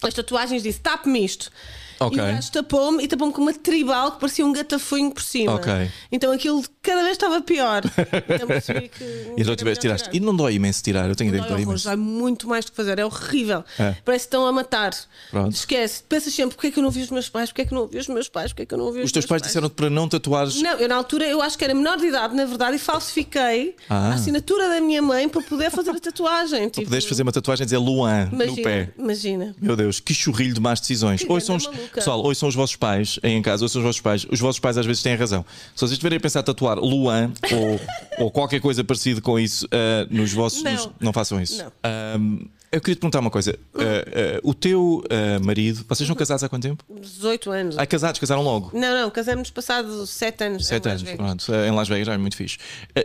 [0.01, 1.51] as tatuagens, disse: tape-me isto.
[1.99, 2.17] Ok.
[2.17, 5.55] E o gajo tapou-me e tapou-me com uma tribal que parecia um gatafunho por cima.
[5.55, 5.71] Ok.
[6.11, 7.81] Então aquilo cada vez estava pior.
[8.29, 9.03] Então percebi que.
[9.37, 10.09] E tiveste, tiraste.
[10.13, 11.85] E não dói imenso tirar, eu tenho ideia que Dói imenso.
[11.85, 13.63] dói muito mais do que fazer, é horrível.
[13.77, 13.95] É.
[14.05, 14.91] Parece que estão a matar.
[15.31, 15.53] Pronto.
[15.53, 17.49] Esquece, pensas sempre: porque é que eu não vi os meus pais?
[17.49, 18.51] Porque é que eu não vi os meus pais?
[18.51, 20.61] Porque é que eu não vi os, Os teus meus pais disseram-te para não tatuares.
[20.61, 23.75] Não, eu na altura eu acho que era menor de idade, na verdade, e falsifiquei
[23.89, 24.09] Ah.
[24.11, 26.69] a assinatura da minha mãe para poder fazer a tatuagem.
[26.69, 28.89] Tipo, Poderes fazer uma tatuagem e dizer Luan no imagina, pé.
[28.97, 29.55] Imagina.
[29.61, 31.23] Meu Deus, que churrilho de más decisões.
[31.23, 31.57] Que são
[31.89, 31.95] maluca.
[31.95, 34.25] pessoal, hoje são os vossos pais aí em casa, hoje são os vossos pais.
[34.31, 35.45] Os vossos pais às vezes têm razão.
[35.75, 37.79] Se vocês estiverem a pensar tatuar Luan ou,
[38.25, 40.63] ou qualquer coisa parecida com isso ah, nos vossos.
[40.63, 40.71] Não.
[40.71, 41.63] nos- não façam isso.
[41.63, 41.71] Não.
[41.83, 43.57] Ahm, eu queria te perguntar uma coisa.
[43.75, 46.83] Ah, ah, o teu ah, marido, vocês são casados há quanto tempo?
[46.89, 47.77] 18 anos.
[47.77, 48.71] Ah, casados, casaram logo.
[48.73, 50.67] Não, não, casamos passado 7 anos.
[50.67, 51.25] Sete em anos, Las Vegas.
[51.25, 52.57] pronto, em Las Vegas é muito fixe.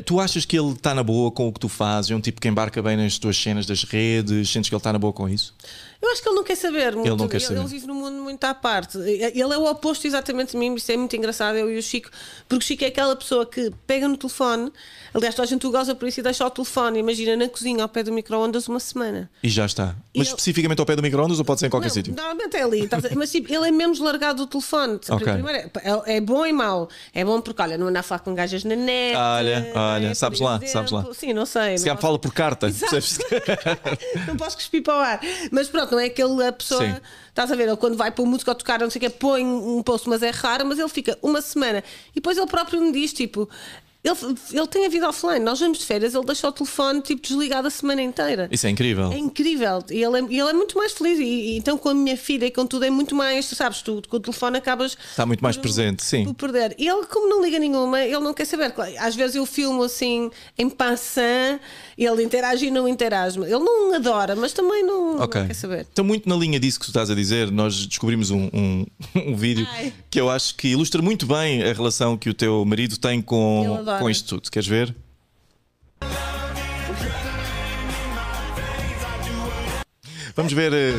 [0.05, 2.11] Tu achas que ele está na boa com o que tu fazes?
[2.11, 4.51] É um tipo que embarca bem nas tuas cenas das redes?
[4.51, 5.55] Sentes que ele está na boa com isso?
[6.05, 7.17] Eu acho que ele não quer saber muito.
[7.17, 7.61] não quer saber.
[7.61, 8.99] Ele vive num mundo muito à parte.
[8.99, 8.99] parte.
[8.99, 12.11] Ele é o oposto exatamente de mim, isso é muito engraçado, eu e o Chico,
[12.49, 14.71] porque o Chico é aquela pessoa que pega no telefone,
[15.15, 17.83] aliás, toda a gente o goza por isso e deixa o telefone, imagina, na cozinha
[17.83, 19.31] ao pé do micro-ondas uma semana.
[19.43, 19.95] E já está.
[20.15, 22.15] Mas ele- especificamente ao pé do micro-ondas ou pode ser em qualquer Não, sítio?
[22.15, 24.99] Normalmente é ali, mas tipo, ele é menos largado do telefone.
[25.09, 25.33] Ok.
[25.33, 25.71] Primeiro,
[26.07, 26.89] é, é bom e mau.
[27.15, 29.17] É bom porque, olha, não anda a falar com gajas na net.
[29.17, 30.69] Olha, olha, é, sabes lá, exemplo.
[30.73, 31.07] sabes lá.
[31.15, 31.79] Sim, não sei.
[31.79, 32.69] Se calhar fala por carta,
[34.27, 35.21] não posso cuspir para o ar.
[35.51, 36.85] Mas pronto, não é aquele a pessoa.
[36.85, 36.97] Sim.
[37.29, 39.11] Estás a ver, ele quando vai para o músico a tocar, não sei o que,
[39.11, 41.83] põe um post, mas é raro, mas ele fica uma semana.
[42.13, 43.49] E depois ele próprio me diz: tipo,
[44.05, 45.41] ele, ele tem a vida offline.
[45.41, 48.49] Nós vamos de férias, ele deixa o telefone tipo, desligado a semana inteira.
[48.51, 49.11] Isso é incrível.
[49.11, 49.83] É incrível.
[49.91, 51.19] E ele é, ele é muito mais feliz.
[51.19, 54.03] E, e então com a minha filha e com tudo é muito mais, sabes, tu
[54.09, 54.97] com o telefone acabas.
[55.11, 56.25] Está muito mais por- presente, sim.
[56.25, 56.75] Por perder.
[56.79, 58.75] E ele, como não liga nenhuma, ele não quer saber.
[58.99, 61.61] Às vezes eu filmo assim em passant,
[61.97, 63.39] ele interage e não interage.
[63.41, 65.41] Ele não adora, mas também não, Ok.
[65.41, 65.87] não quer saber.
[65.93, 69.35] Então, muito na linha disso que tu estás a dizer, nós descobrimos um, um, um
[69.37, 69.93] vídeo Ai.
[70.11, 73.23] que eu acho que ilustra muito bem a relação que o teu marido tem Ele
[73.23, 74.51] com, com isto tudo.
[74.51, 74.95] Queres ver?
[80.37, 80.95] Vamos ver.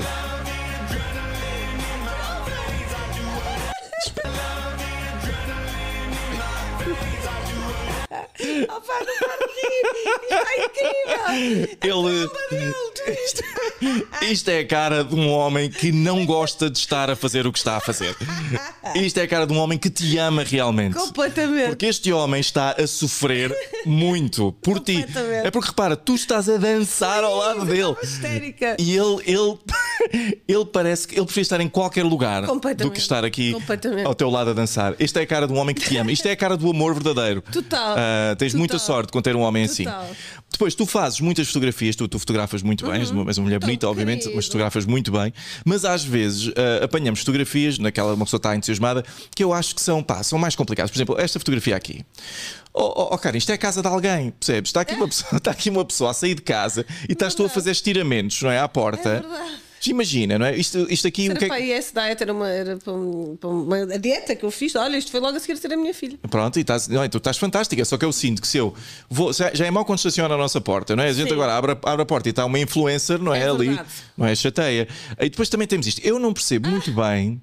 [8.69, 9.85] Opa, não para de rir!
[10.25, 11.77] Isto é incrível!
[11.81, 12.29] Ele.
[13.25, 13.43] Isto,
[14.23, 17.51] isto é a cara de um homem que não gosta de estar a fazer o
[17.51, 18.15] que está a fazer.
[18.95, 20.95] Isto é a cara de um homem que te ama realmente.
[20.95, 21.67] Completamente.
[21.67, 25.05] Porque este homem está a sofrer muito por ti.
[25.43, 27.95] É porque repara, tu estás a dançar ao lado dele.
[28.01, 28.75] Histérica.
[28.79, 29.57] E ele, ele,
[30.47, 33.55] ele parece que ele preferia estar em qualquer lugar do que estar aqui
[34.05, 34.95] ao teu lado a dançar.
[34.99, 36.11] Esta é a cara de um homem que te ama.
[36.11, 37.41] Isto é a cara do amor verdadeiro.
[37.51, 37.95] Total.
[38.31, 38.59] Ah, tens Total.
[38.59, 40.01] muita sorte com ter um homem Total.
[40.01, 40.15] assim.
[40.51, 43.59] Depois, tu fazes muitas fotografias, tu, tu fotografas muito bem, és uma, és uma mulher
[43.59, 44.35] Tão bonita, obviamente, querido.
[44.35, 45.33] mas fotografas muito bem.
[45.65, 49.03] Mas às vezes ah, apanhamos fotografias, naquela uma pessoa está entusiasmada,
[49.35, 50.91] que eu acho que são, pá, são mais complicadas.
[50.91, 52.05] Por exemplo, esta fotografia aqui.
[52.73, 54.69] Oh, oh, oh, cara, isto é a casa de alguém, percebes?
[54.69, 57.45] Está aqui, uma pessoa, está aqui uma pessoa a sair de casa e estás tu
[57.45, 58.59] a fazer estiramentos, não é?
[58.59, 59.25] À porta.
[59.61, 60.55] É Imagina, não é?
[60.57, 61.71] Isto, isto aqui, o Era que é para que.
[61.73, 64.75] a IS Diet, era uma, era para um- para uma a dieta que eu fiz.
[64.75, 66.17] Olha, isto foi logo a seguir a ser a minha filha.
[66.29, 68.73] Pronto, e estás, não, é, tu estás fantástica, só que eu sinto que se eu
[69.09, 71.09] vou, já já é mau quando estaciona a nossa porta, não é?
[71.09, 71.33] A gente Sim.
[71.33, 73.41] agora abre, a- abre a porta e está uma influencer, não é?
[73.41, 73.79] É ali,
[74.17, 74.35] não é?
[74.35, 74.87] Chateia.
[75.19, 76.01] E depois também temos isto.
[76.03, 77.41] Eu não percebo muito bem.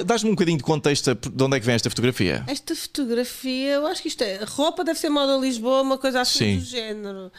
[0.00, 2.44] É- Dás-me um bocadinho de contexto de onde é que vem esta fotografia?
[2.46, 4.40] Esta fotografia, eu acho que isto é.
[4.44, 6.58] Roupa deve ser moda Lisboa, uma coisa assim Sim.
[6.58, 7.32] do género.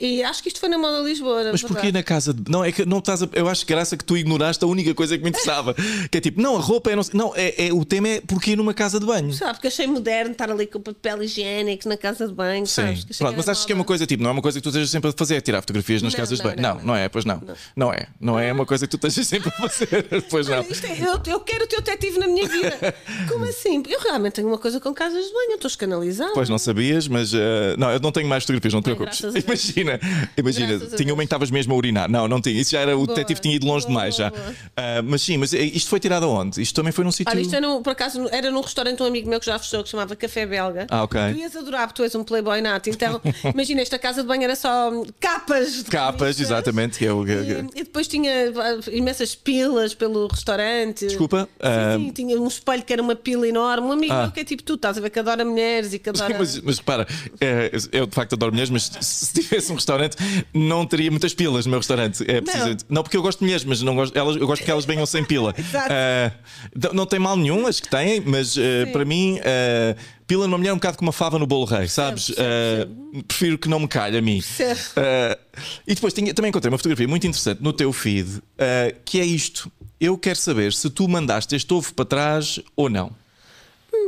[0.00, 1.44] E acho que isto foi na moda Lisboa.
[1.52, 1.92] Mas porquê verdade.
[1.92, 2.50] na casa de.
[2.50, 3.28] Não, é que não estás a...
[3.34, 5.74] Eu acho que graça que tu ignoraste a única coisa que me interessava.
[6.10, 6.96] que é tipo, não, a roupa é.
[6.96, 9.32] Não, não é, é- o tema é porquê numa casa de banho.
[9.34, 12.66] Sabe, porque achei moderno estar ali com papel higiênico na casa de banho.
[12.66, 12.82] Sim,
[13.18, 14.88] pronto, mas achas que é uma coisa tipo, não é uma coisa que tu estejas
[14.90, 16.62] sempre a fazer, é tirar fotografias nas Não, casas de não, banho.
[16.62, 17.42] não, Não, não, é, pois não.
[17.76, 20.54] Não, é, não é uma coisa que tu estejas sempre a fazer, pois não.
[20.56, 20.66] É-
[21.00, 22.94] eu, eu quero o teu detetive na minha vida.
[23.28, 23.82] Como assim?
[23.88, 26.32] Eu realmente tenho uma coisa com casas de banho, eu estou escandalizada.
[26.32, 29.20] Pois não sabias, mas eh, não, eu não tenho mais fotografias, não te preocupes.
[29.20, 29.89] graças a Deus.
[30.36, 32.10] Imagina, imagina, Graças tinha uma em que estavas mesmo a urinar.
[32.10, 32.60] Não, não tinha.
[32.60, 34.32] Isso já era, o Boa, detetive tinha ido longe boa, demais já.
[34.76, 36.60] Ah, mas sim, mas isto foi tirado aonde?
[36.60, 37.32] Isto também foi num sítio.
[37.32, 39.82] Olha, isto é no, por acaso era num restaurante um amigo meu que já fechou,
[39.82, 40.86] que chamava Café Belga.
[40.90, 41.20] Ah, ok.
[41.32, 42.90] Tu ias adorar, porque tu és um playboy nato.
[42.90, 43.20] Então,
[43.54, 46.46] imagina, esta casa de banho era só capas de Capas, revistas.
[46.46, 46.98] exatamente.
[46.98, 51.06] que eu- que- E, e depois tinha ah, imensas pilas pelo restaurante.
[51.06, 53.86] Desculpa, Sim, ah, sim, tinha um espelho que era uma pila enorme.
[53.88, 54.22] Um amigo Ah.
[54.22, 56.36] meu que é tipo tu, estás a ver que adora mulheres e que adora.
[56.38, 57.06] Mas, mas repara,
[57.40, 60.16] eh, eu de facto adoro mulheres, mas se tivesse um restaurante,
[60.54, 62.22] não teria muitas pilas no meu restaurante.
[62.30, 62.84] É precisamente.
[62.88, 65.04] Não, porque eu gosto de mulheres, mas não gosto, elas, eu gosto que elas venham
[65.06, 65.54] sem pila.
[65.90, 66.30] Eh,
[66.74, 68.60] não- não tem mal nenhum, as que têm, mas Sim.
[68.92, 71.88] para mim, eh, pila numa mulher é um bocado como uma fava no bolo rei,
[71.88, 72.26] sabes?
[72.26, 72.46] Percebo,
[73.16, 74.42] Eh, prefiro que não me calhe a mim.
[74.96, 75.38] Eh,
[75.86, 79.24] e depois tinha- também encontrei uma fotografia muito interessante no teu feed, eh, que é
[79.24, 79.70] isto.
[80.00, 83.10] Eu quero saber se tu mandaste este ovo para trás ou não.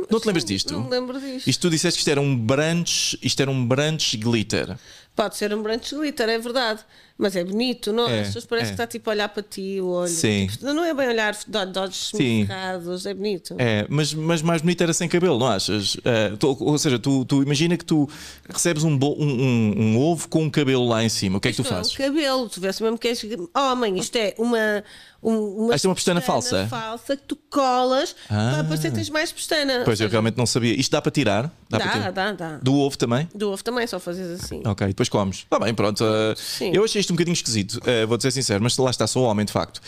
[0.09, 0.73] Não te lembras disto?
[0.73, 1.47] Não lembro disto.
[1.49, 4.77] Isto tu disseste que isto era um brunch, isto era um brunch glitter.
[5.15, 6.81] Pode ser um branco glitter, é verdade.
[7.15, 8.09] Mas é bonito, não?
[8.09, 8.71] É, As pessoas parecem é.
[8.71, 10.09] que está tipo a olhar para ti o olho.
[10.09, 10.47] Sim.
[10.47, 13.55] Tipo, não é bem olhar de olhos cerrados, é bonito.
[13.59, 15.95] É, mas, mas mais bonito era sem cabelo, não achas?
[16.03, 18.09] Eh, tu- ou seja, tu, tu imagina que tu
[18.49, 21.37] recebes um, bo- um, um- um ovo com um cabelo lá em cima.
[21.37, 21.91] O que é que tu não fazes?
[21.99, 23.21] É um cabelo, tu vês mesmo que és
[23.55, 23.99] homem.
[23.99, 24.83] Isto é uma.
[25.21, 26.67] Um, uma isto é uma pestana falsa?
[26.67, 28.51] falsa que tu colas Ah.
[28.55, 29.83] para parecer que tens mais pestana.
[29.85, 30.73] Pois eu realmente não sabia.
[30.77, 31.43] Isto dá para tirar?
[31.69, 32.11] Dá, para tirar?
[32.11, 32.57] dá, dá.
[32.61, 33.29] Do ovo também?
[33.33, 34.61] Do ovo também, só fazes assim.
[34.65, 35.37] Ok, depois comes.
[35.39, 36.03] Está bem, pronto.
[36.35, 36.71] Sim.
[36.73, 39.45] eu achei isto um bocadinho esquisito, eh, vou ser sincero, mas lá está, sou homem
[39.45, 39.81] de facto.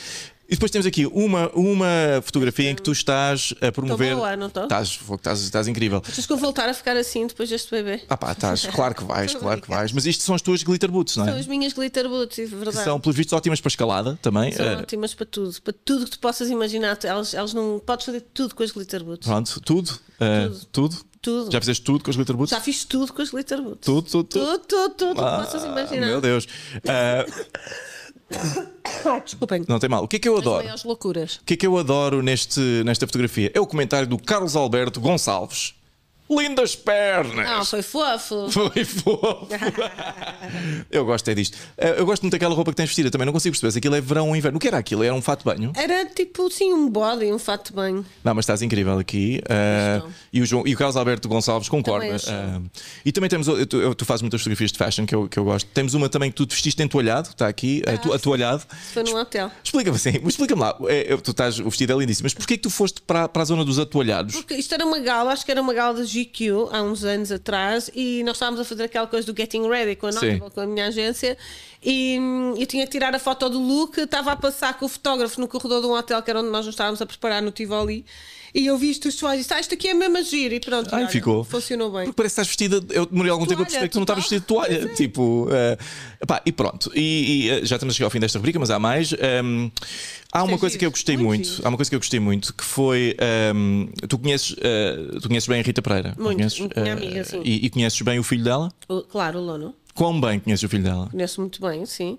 [0.48, 1.88] E depois temos aqui uma, uma
[2.24, 4.16] fotografia em que tu estás a promover.
[4.16, 4.62] boa, não estou?
[4.66, 6.04] Estás, estás, estás incrível.
[6.08, 8.04] Achas que eu voltar a ficar assim depois deste bebê?
[8.08, 9.92] Ah pá, estás, claro que vais, claro que vais.
[9.92, 11.40] Mas isto são as tuas glitter boots, não São é?
[11.40, 12.78] as minhas glitter boots, é verdade.
[12.78, 14.52] Que são, pelos vistos, ótimas para escalada também.
[14.52, 17.00] São Eh, ótimas para tudo, para tudo que tu possas imaginar.
[17.04, 17.82] Elas, elas não.
[17.84, 19.28] Podes fazer tudo com as glitter boots.
[19.28, 20.00] pronto, tudo.
[20.20, 20.68] eh, tudo.
[20.72, 21.06] Tudo.
[21.52, 22.52] Já fizeste tudo com as glitter boots?
[22.52, 23.86] Já fiz tudo com as glitter boots.
[23.86, 24.46] Tudo, tudo, tudo.
[24.46, 26.08] Tudo, tudo, tudo Ah, possas imaginar.
[26.08, 26.48] Meu Deus.
[29.06, 29.64] Ah, desculpem.
[29.68, 30.04] não tem mal.
[30.04, 30.64] O que é que eu As adoro?
[30.64, 31.36] maiores loucuras.
[31.36, 33.52] O que é que eu adoro neste, nesta fotografia?
[33.54, 35.76] É o comentário do Carlos Alberto Gonçalves.
[36.30, 37.48] Lindas pernas!
[37.48, 38.50] Não, foi fofo.
[38.50, 39.48] Foi fofo.
[40.90, 41.58] eu gosto é disto.
[41.78, 43.26] Eh, Eu gosto muito daquela roupa que tens vestida também.
[43.26, 44.58] Não consigo perceber se aquilo é verão ou inverno.
[44.58, 45.04] O que era aquilo?
[45.04, 45.72] Era um fato de banho?
[45.76, 48.06] Era tipo, sim, um body, um fato de banho.
[48.24, 49.42] Não, mas estás incrível aqui.
[49.96, 50.12] Estou.
[50.34, 52.16] e, o João, e o Carlos Alberto Gonçalves concorda.
[52.16, 52.34] Achou.
[52.34, 52.62] Eh,
[53.06, 53.48] e também temos.
[53.68, 55.68] Tu, tu fazes muitas fotografias de fashion que eu, que eu gosto.
[55.74, 57.30] Temos uma também que tu te vestiste entoalhado.
[57.30, 58.64] Está aqui, Ah, atoalhado.
[58.94, 59.52] Foi num hotel.
[59.64, 60.76] Explica-me assim, explica-me lá.
[60.88, 63.46] É, tu estás, o vestido é lindíssimo, mas porquê que tu foste para, para a
[63.46, 64.34] zona dos atoalhados?
[64.36, 67.32] Porque isto era uma gala, acho que era uma gala da GQ há uns anos
[67.32, 70.12] atrás e nós estávamos a fazer aquela coisa do Getting Ready com a.
[70.12, 71.38] Notable, com a minha agência
[71.84, 74.90] e hum, eu tinha que tirar a foto do look, estava a passar com o
[74.90, 77.52] fotógrafo no corredor de um hotel que era onde nós nos estávamos a preparar no
[77.52, 78.06] Tivoli
[78.56, 80.54] e eu vi isto os pessoas e disse, ah, isto aqui é mesmo a giro
[80.56, 81.44] e pronto, Ai, olha, ficou.
[81.44, 82.06] funcionou bem.
[82.06, 82.94] Porque parece que estás vestida.
[82.94, 84.88] Eu demorei algum tempo a perceber que tu não estavas vestida de toalha.
[84.96, 85.78] Tipo, eh,
[86.22, 86.92] epá, e pronto.
[86.96, 89.12] E, e, eh, já estamos a chegar ao fim desta rubrica, mas há mais.
[89.14, 89.70] Ehm,
[90.32, 91.48] há uma Gostei coisa que eu gostei muito muito.
[91.48, 91.62] giro.
[91.66, 93.16] Há uma coisa que eu gostei muito que foi.
[93.20, 96.16] ehm, tu, conheces, eh, tu conheces bem a Rita Pereira?
[96.18, 96.60] Muito, conheces?
[96.78, 97.42] minha amiga, sim.
[97.44, 98.72] E, e conheces bem o filho dela?
[98.88, 101.08] O- claro, o Lono, Quão bem conheces o filho dela?
[101.10, 102.18] conheço muito bem, sim.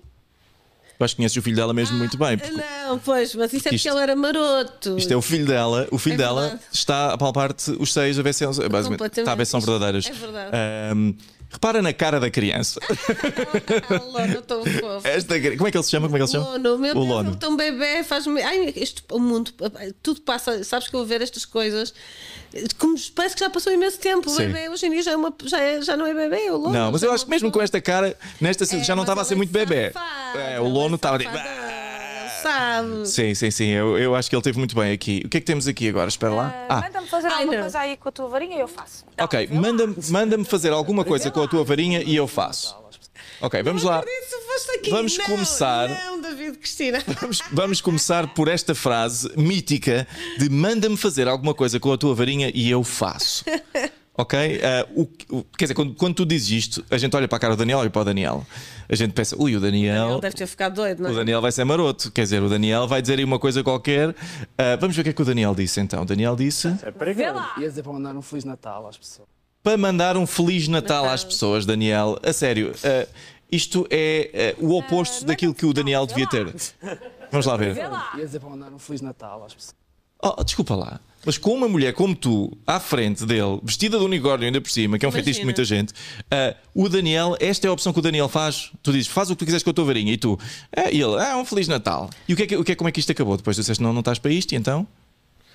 [0.99, 2.37] Eu acho que conheces o filho dela mesmo muito bem.
[2.37, 4.97] porque Não, pois, mas isso é porque isto- ele era maroto.
[4.97, 8.23] Isto é o filho dela, o filho É dela está a palpar-te os seios a
[8.23, 10.07] ver se são, basicamente, está a ver se são verdadeiras.
[10.07, 10.51] É verdade.
[10.53, 11.13] Ehm,
[11.49, 12.79] repara na cara da criança.
[13.89, 15.07] Ah, o Lono tão fofo.
[15.07, 16.07] Esta, como é que ele se chama?
[16.07, 16.51] Como é que ele se chama?
[16.57, 17.35] Lono, meu o Deus, Lono.
[17.35, 18.41] tão bebê, faz-me.
[18.41, 19.51] Ai, este, o mundo,
[20.03, 20.63] tudo passa.
[20.63, 21.93] Sabes que eu vou ver estas coisas,
[22.77, 24.29] como parece que já passou imenso tempo.
[24.29, 24.47] O Sim.
[24.47, 26.57] bebê hoje em dia já, é uma, já, é- já não é bebê, é o
[26.57, 26.73] Lono.
[26.73, 29.21] Não, mas eu é acho que mesmo com esta cara, nesta É, já não estava
[29.21, 29.91] a ser é muito bebê.
[29.91, 31.31] safado, É, o Lono é estava tipo.
[31.31, 31.53] safadão,
[33.05, 33.67] Sim, sim, sim.
[33.69, 35.21] Eu, eu acho que ele teve muito bem aqui.
[35.25, 36.07] O que é que temos aqui agora?
[36.07, 36.65] Espera lá.
[36.69, 37.61] Ah, Manda-me fazer Ai, alguma não.
[37.61, 39.05] coisa aí com a tua varinha e eu faço.
[39.19, 39.47] ok.
[39.51, 42.75] Manda-me manda fazer alguma coisa com a tua varinha e eu faço.
[43.39, 44.03] Ok, vamos lá.
[44.89, 45.87] Vamos Não, começar.
[45.89, 47.03] Não, David Cristina.
[47.21, 50.07] Vamos, vamos começar por esta frase mítica
[50.39, 53.45] de manda-me fazer alguma coisa com a tua varinha e eu faço.
[54.17, 54.59] Ok?
[54.63, 57.39] Ah, o, o- quer dizer, quando, quando tu dizes isto, a gente olha para a
[57.39, 58.43] cara do Daniel e para o Daniel.
[58.89, 60.13] A gente pensa, ui, o Daniel.
[60.13, 61.17] Ele deve ter ficado doido, não O é?
[61.17, 64.15] Daniel vai ser maroto, quer dizer, o Daniel vai dizer aí uma coisa qualquer.
[64.57, 66.01] Ah, vamos ver o que é que o Daniel disse então.
[66.01, 66.67] O Daniel disse
[67.15, 67.53] Vê lá.
[67.59, 69.27] Ia dizer para mandar um Feliz Natal às pessoas.
[69.61, 72.17] para mandar um Feliz Natal, às pessoas, Daniel.
[72.23, 73.05] A sério, ah,
[73.51, 76.55] isto é o oposto daquilo que o Daniel devia ter.
[77.29, 77.75] Vamos lá ver.
[77.77, 79.75] Ia dizer para mandar um Feliz Natal às pessoas.
[80.23, 80.99] Oh, desculpa lá.
[81.25, 84.97] Mas com uma mulher como tu, à frente dele, vestida de unicórnio ainda por cima,
[84.97, 85.23] que é um Imagina.
[85.25, 85.93] fetiche de muita gente,
[86.31, 88.71] ah, o Daniel, esta é a opção que o Daniel faz.
[88.81, 90.13] Tu dizes, faz o que tu quiseres com a tua varinha.
[90.13, 90.39] E tu,
[90.75, 92.09] ah, e ele, ah, um Feliz Natal.
[92.27, 93.35] E o que é, que, o que é como é que isto acabou?
[93.35, 94.87] Depois tu disseste, não, não estás para isto, e então?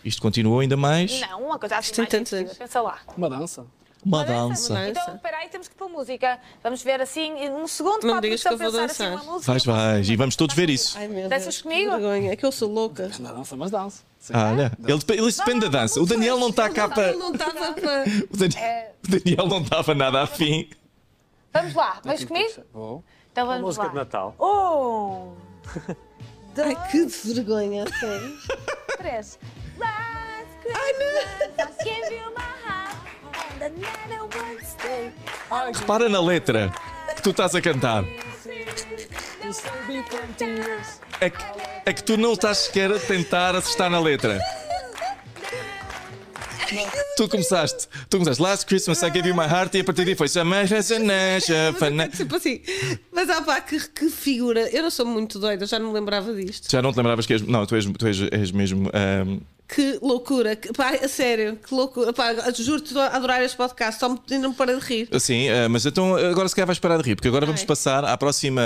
[0.04, 1.20] Isto continuou ainda mais.
[1.20, 2.52] Não, uma coisa assim Tem tantos anos.
[2.54, 2.98] Pensa lá.
[3.16, 3.64] Uma dança.
[4.04, 4.74] Uma dança.
[4.74, 4.88] dança.
[4.88, 6.38] Então, espera aí, temos que pôr música.
[6.62, 9.22] Vamos ver assim, um segundo Não para digas que eu vou pensar assim dançar.
[9.22, 9.52] uma música.
[9.52, 10.08] Vais, vais.
[10.08, 10.98] E vamos todos ver isso.
[10.98, 11.90] Ai, meu Danças Deus, que comigo?
[11.92, 12.32] vergonha.
[12.32, 13.10] É que eu sou louca.
[13.18, 14.02] Uma dança, mas dança.
[14.18, 14.32] Sim.
[14.36, 16.00] Ah, olha, ele, ele depende da dança.
[16.00, 17.12] O Daniel não está cá para.
[17.14, 18.04] Não estava para.
[18.30, 20.68] O Daniel, o Daniel não estava nada afim.
[21.52, 22.52] Vamos lá, vais comigo?
[22.72, 23.04] Vou.
[23.30, 23.88] Então vamos música lá.
[23.90, 24.34] de Natal.
[24.40, 25.34] Um,
[26.58, 28.38] Ai, que vergonha, sério.
[28.98, 29.38] três.
[29.78, 32.51] Last Christmas, I gave you my
[33.62, 35.86] heart, and the night I would stay.
[35.86, 36.72] Para na letra
[37.14, 38.04] que tu estás a cantar.
[41.20, 41.44] É que,
[41.86, 44.40] é que tu não estás sequer a tentar acertar na letra.
[47.16, 50.14] Tu começaste, tu começaste Last Christmas I gave you my heart e a partir daí
[50.14, 50.94] foi penso
[52.16, 52.62] tipo assim,
[53.12, 54.70] mas ah pá, que, que figura.
[54.70, 56.70] Eu não sou muito doida, já não me lembrava disto.
[56.70, 57.42] Já não te lembravas que és.
[57.42, 58.90] Não, tu és, tu és, és mesmo.
[58.94, 59.40] ahm,
[59.74, 62.12] Que loucura, que, pá, a sério, que loucura.
[62.12, 65.08] Pá, juro-te adorar este podcast, só me, ainda me parei de rir.
[65.18, 67.66] Sim, eh, mas então agora se calhar vais parar de rir, porque agora vamos Ai.
[67.66, 68.60] passar à próxima,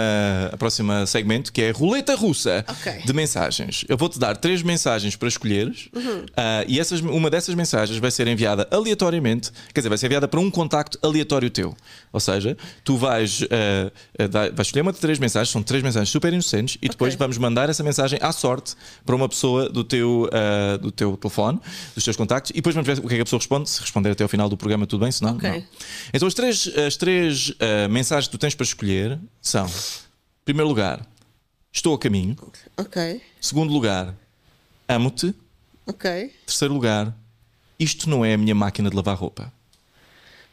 [0.52, 3.02] à próxima segmento que é roleta russa Ok.
[3.04, 3.84] de mensagens.
[3.88, 6.26] Eu vou-te dar três mensagens para escolheres Uhum.
[6.36, 10.26] ah, e essas, uma dessas mensagens vai ser enviada aleatoriamente, quer dizer, vai ser enviada
[10.26, 11.76] para um contacto aleatório teu.
[12.12, 13.40] Ou seja, tu vais,
[14.30, 17.38] dar- vais escolher uma de três mensagens, são três mensagens super inocentes, e depois vamos
[17.38, 21.60] mandar essa mensagem à sorte para uma pessoa do teu, ah, do teu telefone,
[21.94, 23.68] dos teus contactos, e depois vamos ver o que é que a pessoa responde.
[23.70, 25.48] Se responder até ao final do programa, tudo bem, se não, Ok.
[25.50, 25.64] não.
[26.12, 29.70] Então, as três, as três ah, mensagens que tu tens para escolher são: em
[30.44, 31.06] primeiro lugar,
[31.72, 32.36] estou a caminho.
[32.76, 34.14] Ok, Segundo lugar,
[34.88, 35.34] amo-te.
[35.86, 36.32] ok.
[36.46, 37.14] Terceiro lugar,
[37.78, 39.52] isto não é a minha máquina de lavar roupa.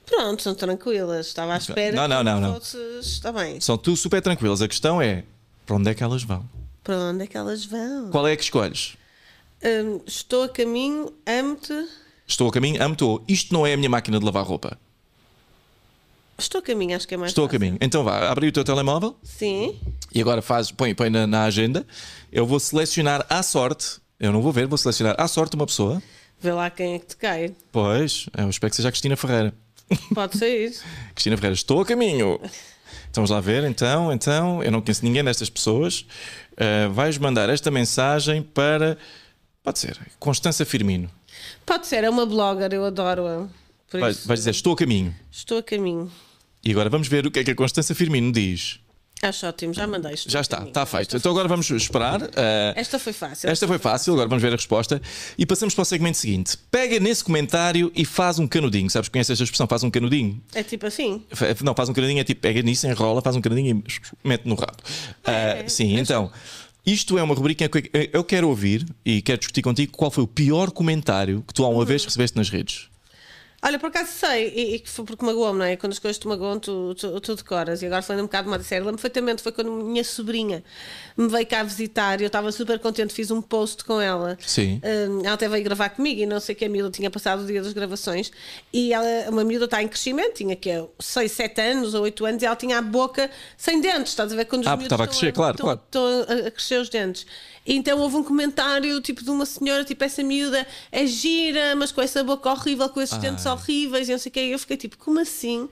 [0.05, 1.27] Pronto, são tranquilas.
[1.27, 1.95] Estava à espera.
[1.95, 2.53] Não, não, não, não.
[2.55, 3.59] fosses- Está bem.
[3.61, 4.61] São tudo super tranquilas.
[4.61, 5.23] A questão é
[5.65, 6.47] para onde é que elas vão?
[6.83, 8.09] Para onde é que elas vão?
[8.11, 8.95] Qual é que escolhes?
[9.63, 11.87] Hum, estou a caminho, amo-te.
[12.27, 14.77] Estou a caminho, amo-te ou isto não é a minha máquina de lavar roupa?
[16.37, 17.59] Estou a caminho, acho que é mais Estou a fácil.
[17.59, 17.77] caminho.
[17.79, 19.79] Então vá, abre o teu telemóvel Sim.
[20.13, 21.85] e agora faz, põe, põe na, na agenda.
[22.31, 26.01] Eu vou selecionar à sorte, eu não vou ver, vou selecionar à sorte uma pessoa.
[26.41, 27.53] Vê lá quem é que te cai.
[27.71, 29.53] Pois, eu espero que seja a Cristina Ferreira.
[30.13, 30.75] Pode sair.
[31.13, 32.39] Cristina Ferreira, estou a caminho.
[33.09, 36.05] Então vamos lá ver, então, então, eu não conheço ninguém destas pessoas.
[36.53, 38.97] Uh, vais mandar esta mensagem para,
[39.63, 41.09] pode ser, Constança Firmino.
[41.65, 43.47] Pode ser, é uma blogger, eu adoro-a.
[43.97, 45.13] Vais, dizer, estou a caminho.
[45.31, 46.11] Estou a caminho.
[46.63, 48.79] E agora vamos ver o que é que a Constança Firmino diz.
[49.21, 50.13] Acho ótimo, já mandei.
[50.15, 50.71] estou Já está, caminho.
[50.71, 51.15] está feito.
[51.15, 52.21] Então agora vamos esperar.
[52.21, 52.27] uh,
[52.75, 53.49] Esta foi fácil.
[53.49, 55.01] Esta foi fácil, agora vamos ver a resposta.
[55.37, 56.57] E passamos para o segmento seguinte.
[56.69, 58.89] Pega nesse comentário e faz um canudinho.
[58.89, 59.65] Sabes, conheces esta expressão?
[59.67, 60.41] Faz um canudinho.
[60.53, 61.23] É tipo assim.
[61.63, 64.55] Não, faz um canudinho, é tipo, pega nisso, enrola, faz um canudinho e mete no
[64.55, 64.75] rabo.
[65.23, 66.29] Ah, sim, então.
[66.85, 70.25] Isto é uma rubrica em que eu quero ouvir e quero discutir contigo qual foi
[70.25, 72.89] o pior comentário que tu alguma vez recebeste nas redes.
[73.65, 75.77] Olha, por acaso sei, e, e que foi porque magoou-me, não é?
[75.77, 77.81] Quando as coisas te magoam, tu, tu, tu decoras.
[77.81, 80.61] E agora falando um bocado de uma série, lembro perfeitamente, foi quando a minha sobrinha
[81.15, 84.37] me veio cá visitar e eu estava super contente, fiz um post com ela.
[84.45, 84.81] Sim.
[84.83, 87.45] Hum, ela até veio gravar comigo e não sei que a miúda tinha passado o
[87.45, 88.31] dia das gravações.
[88.73, 92.43] E ela, uma miúda está em crescimento, tinha que 6, 7 anos ou 8 anos,
[92.43, 94.43] e ela tinha a boca sem dentes, estás a ver?
[94.45, 95.81] Quando os Ah, estava a crescer, claro, estão, claro.
[95.85, 97.25] estão a crescer os dentes.
[97.65, 102.01] Então houve um comentário tipo de uma senhora, tipo, essa miúda é gira, mas com
[102.01, 104.41] essa boca horrível, com esses dentes horríveis, e não sei o que.
[104.41, 105.69] E eu fiquei tipo, como assim?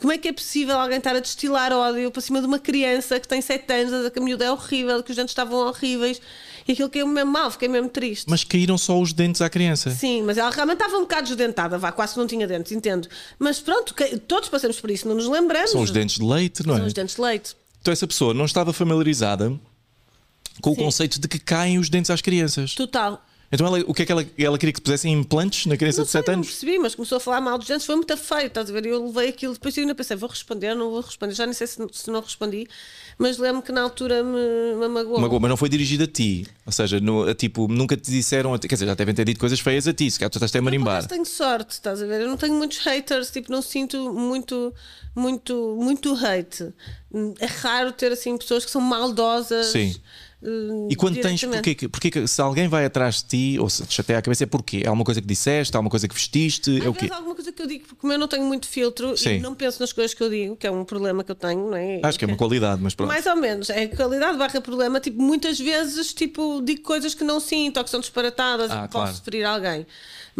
[0.00, 3.18] Como é que é possível alguém estar a destilar ódio para cima de uma criança
[3.18, 6.20] que tem 7 anos, que a miúda é horrível, que os dentes estavam horríveis,
[6.66, 8.26] e aquilo caiu-me mesmo mal, fiquei mesmo triste.
[8.28, 9.90] Mas caíram só os dentes à criança.
[9.90, 13.08] Sim, mas ela realmente estava um bocado desdentada, vá, quase não tinha dentes, entendo.
[13.38, 13.92] Mas pronto,
[14.28, 15.70] todos passamos por isso, não nos lembramos.
[15.70, 16.78] São os dentes de leite, não é?
[16.78, 17.56] São os dentes de leite.
[17.80, 19.58] Então essa pessoa não estava familiarizada
[20.60, 20.82] com o Sim.
[20.84, 22.74] conceito de que caem os dentes às crianças.
[22.74, 23.24] Total.
[23.50, 26.04] Então ela, o que é que ela, ela queria que pusessem implantes na criança Não
[26.04, 26.48] de sei, 7 não anos?
[26.48, 28.84] percebi, mas começou a falar mal dos dentes, foi muito feio, estás a ver?
[28.84, 31.66] Eu levei aquilo, depois eu ainda pensei, vou responder, não vou responder, já nem sei
[31.66, 32.68] se, se não respondi,
[33.16, 34.38] mas lembro que na altura me,
[34.78, 35.18] me magoou.
[35.18, 36.46] Magoa, mas não foi dirigido a ti.
[36.66, 38.52] Ou seja, no- a- tipo, nunca te disseram.
[38.52, 40.10] a ti- Quer dizer, já devem ter dito coisas feias a ti.
[40.10, 40.96] Se calhar tu estás a marimbar.
[40.96, 42.20] acaso tenho sorte, estás a ver?
[42.20, 44.74] Eu não tenho muitos haters, tipo, não sinto muito,
[45.16, 46.70] muito, muito hate.
[47.40, 49.68] É raro ter assim pessoas que são maldosas.
[49.68, 49.96] Sim.
[50.42, 50.46] Eh,
[50.90, 53.24] E quando tens, porquê, que- porquê se alguém vai atrás de
[53.54, 54.82] ti ou se te chateia a cabeça, é porquê?
[54.84, 55.74] É alguma coisa que disseste?
[55.74, 56.78] É alguma coisa que vestiste?
[56.78, 57.08] Às é o quê?
[57.12, 59.36] alguma coisa que eu digo, porque como eu não tenho muito filtro Sim.
[59.36, 61.70] e não penso nas coisas que eu digo, que é um problema que eu tenho,
[61.70, 62.00] não é?
[62.02, 63.08] Acho que é uma qualidade, mas pronto.
[63.08, 65.00] Mais ou menos, é qualidade barra problema.
[65.00, 68.86] Tipo, muitas vezes tipo, digo coisas que não sinto ou que são disparatadas, Ah, e
[68.86, 69.24] que posso claro.
[69.24, 69.86] ferir alguém.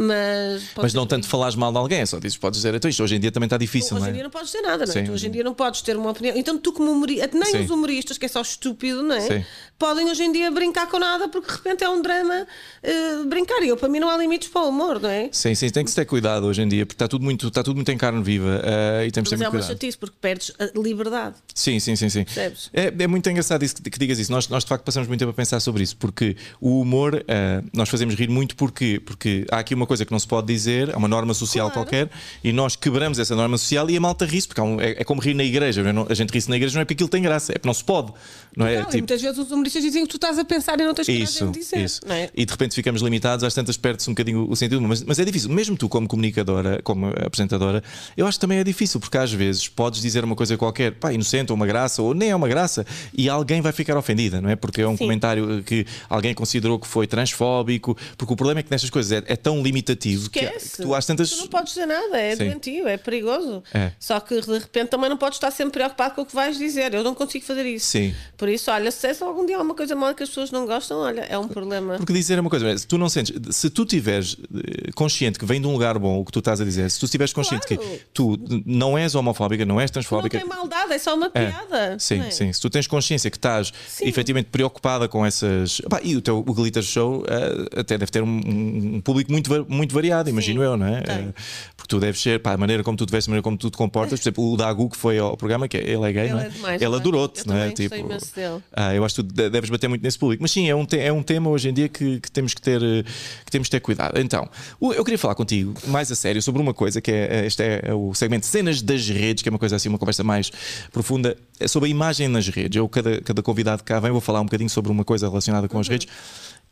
[0.01, 3.03] Mas, Mas não tanto falares mal de alguém, é só dizes, podes dizer, então isto
[3.03, 4.15] hoje em dia também está difícil, Hoje não em é?
[4.15, 5.05] dia não podes dizer nada, não é?
[5.05, 5.11] Sim.
[5.11, 6.37] Hoje em dia não podes ter uma opinião.
[6.37, 7.65] Então tu, como humorista, nem Sim.
[7.65, 9.21] os humoristas, que é só estúpido, não é?
[9.21, 9.45] Sim.
[9.77, 12.47] Podem hoje em dia brincar com nada porque de repente é um drama
[12.81, 13.61] eh, brincar.
[13.65, 15.31] E eu, para mim, não há limites para o humor, não é?
[15.33, 17.65] Sim, sim, tem que se ter cuidado hoje em dia, porque está tudo muito, está
[17.65, 19.69] tudo muito em carne viva eh, e temos de ter Mas é uma cuidado.
[19.69, 21.35] chatice porque perdes a liberdade.
[21.53, 22.25] Sim, sim, sim, sim.
[22.73, 24.31] É, é muito engraçado isso que, que digas isso.
[24.31, 27.63] Nós, nós de facto passamos muito tempo a pensar sobre isso, porque o humor, eh,
[27.73, 30.95] nós fazemos rir muito porque, porque há aqui uma coisa que não se pode dizer,
[30.95, 31.81] há uma norma social Claro.
[31.89, 32.09] qualquer,
[32.45, 35.21] e nós quebramos essa norma social e a malta ri-se, porque um- é, é como
[35.21, 35.83] rir na igreja.
[35.93, 36.07] não é?
[36.13, 37.83] A gente ri-se na igreja não é porque aquilo tem graça, é porque não se
[37.83, 38.13] pode.
[38.57, 38.75] Não é?
[38.77, 40.95] Não, e Tipo, muitas vezes os humoristas dizem que tu estás a pensar e não
[40.95, 41.79] tens coragem isso, de dizer.
[41.85, 42.01] isso.
[42.09, 42.31] É?
[42.35, 45.25] E de repente ficamos limitados, às tantas perde-se um bocadinho o sentido, mas, mas é
[45.25, 45.49] difícil.
[45.51, 47.83] Mesmo tu, como comunicadora, como apresentadora,
[48.17, 51.13] eu acho que também é difícil, porque às vezes podes dizer uma coisa qualquer, pá,
[51.13, 52.85] inocente ou uma graça, ou nem é uma graça,
[53.17, 54.57] e alguém vai ficar ofendida, não é?
[54.57, 54.99] Porque é um Sim.
[54.99, 59.23] comentário que alguém considerou que foi transfóbico, porque o problema é que nestas coisas é,
[59.33, 60.77] é tão limitativo que, Esquece.
[60.77, 61.31] que tu às tantas.
[61.31, 62.45] Tu não podes dizer nada, é Sim.
[62.49, 63.63] doentio, é perigoso.
[63.73, 63.93] É.
[63.99, 66.95] Só que de repente também não podes estar sempre preocupado com o que vais dizer.
[66.95, 67.87] Eu não consigo fazer isso.
[67.87, 68.15] Sim.
[68.37, 70.99] Por isso, olha, se é algum dia alguma coisa mal que as pessoas não gostam,
[70.99, 71.97] olha, é um problema.
[71.97, 75.45] Porque dizer é uma coisa, se tu não sentes, se tu tiveres eh, consciente que
[75.45, 77.67] vem de um lugar bom o que tu estás a dizer, se tu estiveres consciente
[77.67, 77.83] Claro.
[77.83, 81.47] que tu não és homofóbica, não és Não transfóbica, tem maldade, é só uma É,
[81.47, 81.99] piada.
[81.99, 82.31] Sim, não é?
[82.31, 82.53] sim.
[82.53, 84.07] Se tu tens consciência que estás Sim.
[84.07, 85.81] efetivamente preocupada com essas.
[85.89, 89.58] Pá, e o teu o Glitter Show eh, até deve ter um, um público muito,
[89.69, 91.01] muito variado, imagino eu, não é?
[91.01, 91.15] tem.
[91.17, 91.33] Eh,
[91.77, 93.71] porque tu deves ser, pá, a maneira como tu te vestes, a maneira como tu
[93.71, 94.19] te comportas.
[94.19, 96.41] Por exemplo, o Dagu que foi ao programa, que é- ele é gay, Ele não
[96.41, 96.47] é?
[96.47, 96.97] é demais, ele é?
[96.97, 97.73] adorou-te, não é?
[97.79, 98.63] imenso dele.
[98.73, 100.43] ah, eu acho que tu de- deves bater muito nesse público.
[100.43, 102.83] Mas sim, é um, é um tema hoje em dia que, que temos que ter,
[102.83, 103.03] eh,
[103.45, 104.19] que temos que ter cuidado.
[104.21, 104.49] Então,
[104.81, 108.15] eu queria falar contigo mais a sério sobre uma coisa que é este é o
[108.15, 110.51] segmento Cenas das Redes, que é uma coisa assim, uma conversa mais
[110.93, 112.77] profunda é sobre a imagem nas redes.
[112.77, 115.69] Eu, cada, cada convidado que cá vem, vou falar um bocadinho sobre uma coisa relacionada
[115.69, 116.07] com as redes.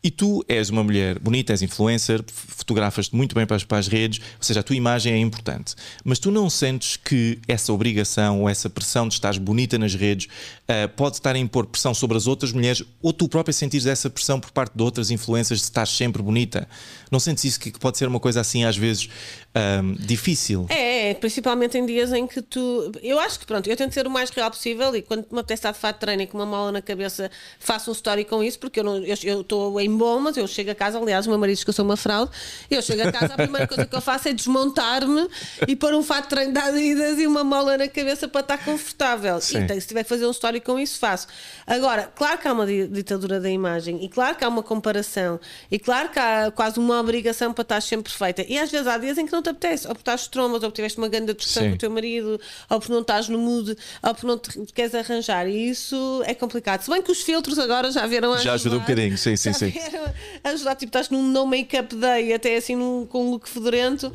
[0.03, 3.87] E tu és uma mulher bonita, és influencer, fotografas-te muito bem para as, para as
[3.87, 5.75] redes, ou seja, a tua imagem é importante.
[6.03, 10.27] Mas tu não sentes que essa obrigação ou essa pressão de estares bonita nas redes
[10.27, 14.09] uh, pode estar a impor pressão sobre as outras mulheres ou tu própria sentires essa
[14.09, 16.67] pressão por parte de outras influências de estar sempre bonita?
[17.11, 19.09] Não sentes isso que, pode ser uma coisa assim às vezes
[19.55, 20.67] um, difícil?
[20.69, 22.91] É, principalmente em dias em que tu.
[23.01, 25.59] Eu acho que pronto, eu tento ser o mais real possível e quando me apetece
[25.59, 28.43] estar de fato de treino e com uma mola na cabeça faço um story com
[28.43, 31.55] isso, porque eu estou em bom, mas eu chego a casa, aliás, o meu marido
[31.55, 32.31] diz que eu sou uma fraude,
[32.69, 35.27] eu chego a casa, a primeira coisa que eu faço é desmontar-me
[35.67, 38.57] e pôr um fato de treino de Adidas e uma mola na cabeça para estar
[38.59, 39.39] confortável.
[39.41, 39.65] Sim.
[39.65, 41.27] E se tiver que fazer um story com isso, faço.
[41.65, 45.39] Agora, claro que há uma ditadura da imagem e claro que há uma comparação
[45.71, 48.45] e claro que há quase uma obrigação para estar sempre perfeita.
[48.47, 50.69] E às vezes há dias em que não te apetece, ou porque estás trombas, ou
[50.69, 51.69] porque tiveste uma grande discussão Sim.
[51.69, 54.93] com o teu marido, ou porque não estás no mood, ou porque não te queres
[54.93, 55.47] arranjar.
[55.47, 56.81] E isso é complicado.
[56.81, 59.53] Se bem que os filtros agora já vieram a Já ajuda um bocadinho, sim, sim,
[59.53, 59.73] sim.
[60.43, 64.11] a ajudar, tipo, estás num no make-up day, até assim num, com um look fedorento,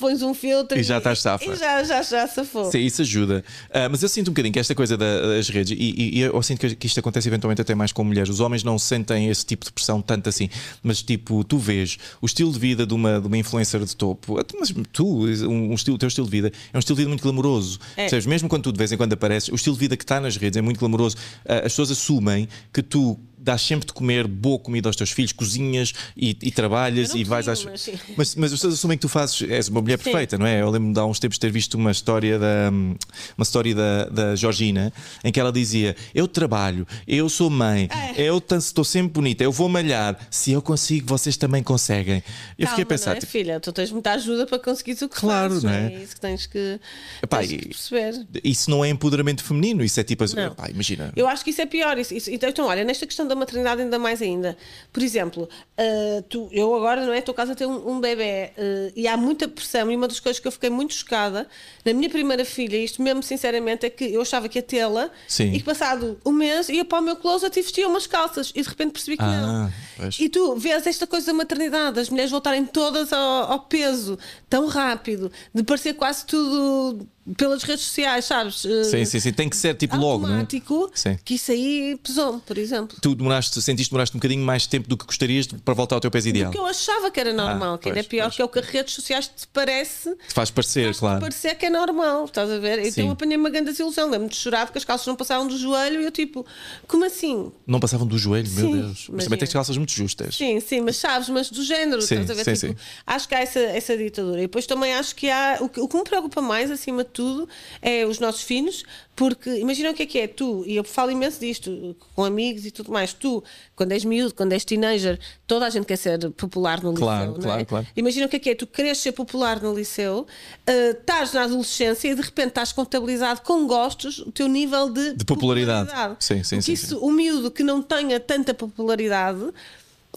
[0.00, 1.44] pões um filtro E já estás safa.
[1.44, 2.70] E já, já, já safou.
[2.72, 3.44] Sim, isso ajuda.
[3.70, 6.42] Ah, mas eu sinto um bocadinho que esta coisa da- das redes, e, e- eu
[6.42, 8.30] sinto que, isto acontece eventualmente até mais com mulheres.
[8.30, 10.48] Os homens não sentem esse tipo de pressão tanto assim.
[10.82, 14.38] Mas, tipo, tu vês o estilo de vida de uma, de uma influencer de topo,
[14.40, 17.08] até- mas tu, um, estilo, o teu estilo de vida é um estilo de vida
[17.10, 17.78] muito glamouroso.
[17.94, 18.02] É.
[18.04, 18.24] Percebes?
[18.24, 20.38] Mesmo quando tu de vez em quando apareces, o estilo de vida que está nas
[20.38, 21.16] redes é muito glamouroso.
[21.46, 23.20] Ah, as pessoas assumem que tu.
[23.42, 27.48] Dás sempre de comer boa comida aos teus filhos, cozinhas e, e trabalhas e vais
[27.48, 27.64] às.
[27.64, 27.90] mas.
[28.16, 30.04] Mas, mas as pessoas assumem que tu fazes, és uma mulher Sim.
[30.04, 30.60] perfeita, não é?
[30.62, 34.36] Eu lembro-me de há uns tempos ter visto uma história da uma história da, da
[34.36, 34.92] Georgina
[35.24, 38.22] em que ela dizia: Eu trabalho, eu sou mãe, É.
[38.22, 40.18] eu estou sempre bonita, eu vou malhar.
[40.30, 42.22] Se eu consigo, vocês também conseguem.
[42.58, 44.92] Eu fiquei a Calma, pensar, não é, tipo, filha, tu tens muita ajuda para conseguir
[44.92, 45.92] o que Claro, fazes, não é?
[45.94, 46.02] é?
[46.02, 46.78] isso que tens que,
[47.22, 48.26] Epá, tens que perceber.
[48.44, 50.54] isso não é empoderamento feminino, isso é tipo, as- Não.
[50.54, 51.12] pá, imagina.
[51.16, 51.98] Eu acho que isso é pior.
[51.98, 54.56] Isso, isso- então, então, olha, nesta questão da maternidade, ainda mais ainda.
[54.92, 57.18] Por exemplo, ah, tu, eu agora, não é?
[57.18, 59.90] Estou casa a ter um, um bebê ah, e há muita pressão.
[59.90, 61.48] E uma das coisas que eu fiquei muito chocada
[61.84, 65.10] na minha primeira filha, isto mesmo sinceramente, é que eu achava que ia tê-la
[65.54, 68.62] e que passado um mês ia para o meu closet e vestia umas calças e
[68.62, 69.72] de repente percebi que Ah, não.
[69.96, 70.18] pois.
[70.20, 74.18] E tu vês esta coisa da maternidade, as mulheres voltarem todas ao, ao peso
[74.48, 78.64] tão rápido, de parecer quase tudo pelas redes sociais, sabes?
[78.66, 80.40] Ah, Sim, sim, sim, tem que ser tipo logo, não é?
[80.40, 81.16] automático, Sim.
[81.24, 82.96] que isso aí pesou por exemplo.
[83.00, 86.00] Tu demoraste, sentiste que demoraste um bocadinho mais tempo do que gostarias para voltar ao
[86.00, 86.50] teu peso ideal.
[86.50, 88.36] Que eu achava que era normal, Ah, que ainda é pois, pior, pois.
[88.36, 91.20] que é o que as redes sociais te parece Te faz parecer, faz-te claro.
[91.20, 92.84] parecer que é normal, estás a ver?
[92.86, 95.56] Então eu apanhei uma grande desilusão, lembro-me de chorar porque as calças não passavam do
[95.56, 96.44] joelho e eu tipo,
[96.88, 97.52] como assim?
[97.66, 99.06] Não passavam do joelho, meu Sim, Deus.
[99.12, 100.34] Mas também tens calças muito justas.
[100.36, 102.44] Sim, sim, mas sabes, mas do género, Sim, estás a ver?
[102.56, 102.86] sim, Tipo, sim.
[103.06, 104.38] Acho que há essa, essa ditadura.
[104.38, 105.58] E depois também acho que há.
[105.60, 107.48] O que, o que me preocupa mais, acima de tudo,
[107.80, 111.10] é os nossos filhos, porque imagina o que é que é tu, e eu falo
[111.10, 113.44] imenso disto, com amigos e tudo mais, tu,
[113.76, 117.42] quando és miúdo, quando és teenager, toda a gente quer ser popular no Claro, liceu.
[117.42, 117.52] não é?
[117.64, 117.86] claro, claro.
[117.94, 120.26] Imagina o que é que é, tu queres ser popular no liceu,
[120.66, 125.12] eh, estás na adolescência e de repente estás contabilizado com gostos o teu nível de,
[125.14, 125.90] De popularidade.
[126.18, 126.98] Sim, sim, Porque sim, isso, sim.
[127.00, 129.52] o miúdo que não tenha tanta popularidade,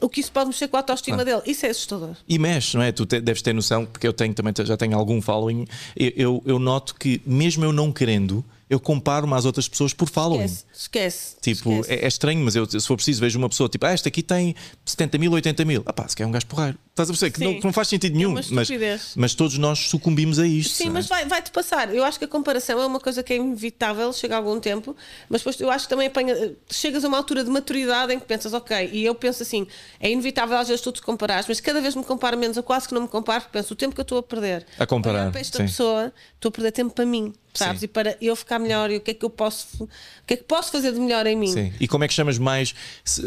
[0.02, 2.16] o que isso pode mexer com a autoestima dele, isso é assustador.
[2.28, 2.92] E mexe, não é?
[2.92, 5.66] Tu te- deves ter noção, porque eu tenho também já tenho algum following.
[5.96, 10.10] Eu, eu, eu noto que, mesmo eu não querendo, eu comparo-me às outras pessoas por
[10.10, 10.44] following.
[10.44, 11.36] Esquece, esquece.
[11.42, 11.94] Tipo, esquece.
[11.94, 14.22] é, é estranho, mas eu, se for preciso, vejo uma pessoa tipo, ah, esta aqui
[14.24, 14.56] tem
[14.86, 15.84] 70 mil, 80 mil.
[15.86, 16.78] Ah, pá, se quer é um gajo porreiro.
[16.96, 17.32] Estás a perceber?
[17.32, 18.30] Que não, que não faz sentido nenhum.
[18.30, 18.70] uma mas,
[19.18, 20.76] mas todos nós sucumbimos a isto.
[20.76, 20.92] Sim, é?
[20.92, 21.94] mas vai- vai-te passar.
[21.94, 24.96] Eu acho que a comparação é uma coisa que é inevitável, chega a algum tempo,
[25.28, 28.26] mas depois eu acho que também apanha, chegas a uma altura de maturidade em que
[28.26, 29.68] pensas, ok, e eu penso assim,
[30.00, 32.88] é inevitável às vezes tu te comparares, mas cada vez me comparo menos, eu quase
[32.88, 35.24] que não me comparo, porque penso, o tempo que eu estou a perder A comparar,
[35.24, 35.66] olhar para esta sim.
[35.66, 37.82] pessoa, estou a perder tempo para mim, sabes?
[37.82, 37.86] Sim.
[37.86, 39.90] E para eu ficar melhor, e o que é que eu posso, o
[40.26, 41.52] que é que posso fazer de melhor em mim?
[41.52, 41.74] Sim.
[41.78, 42.74] E como é que chamas mais,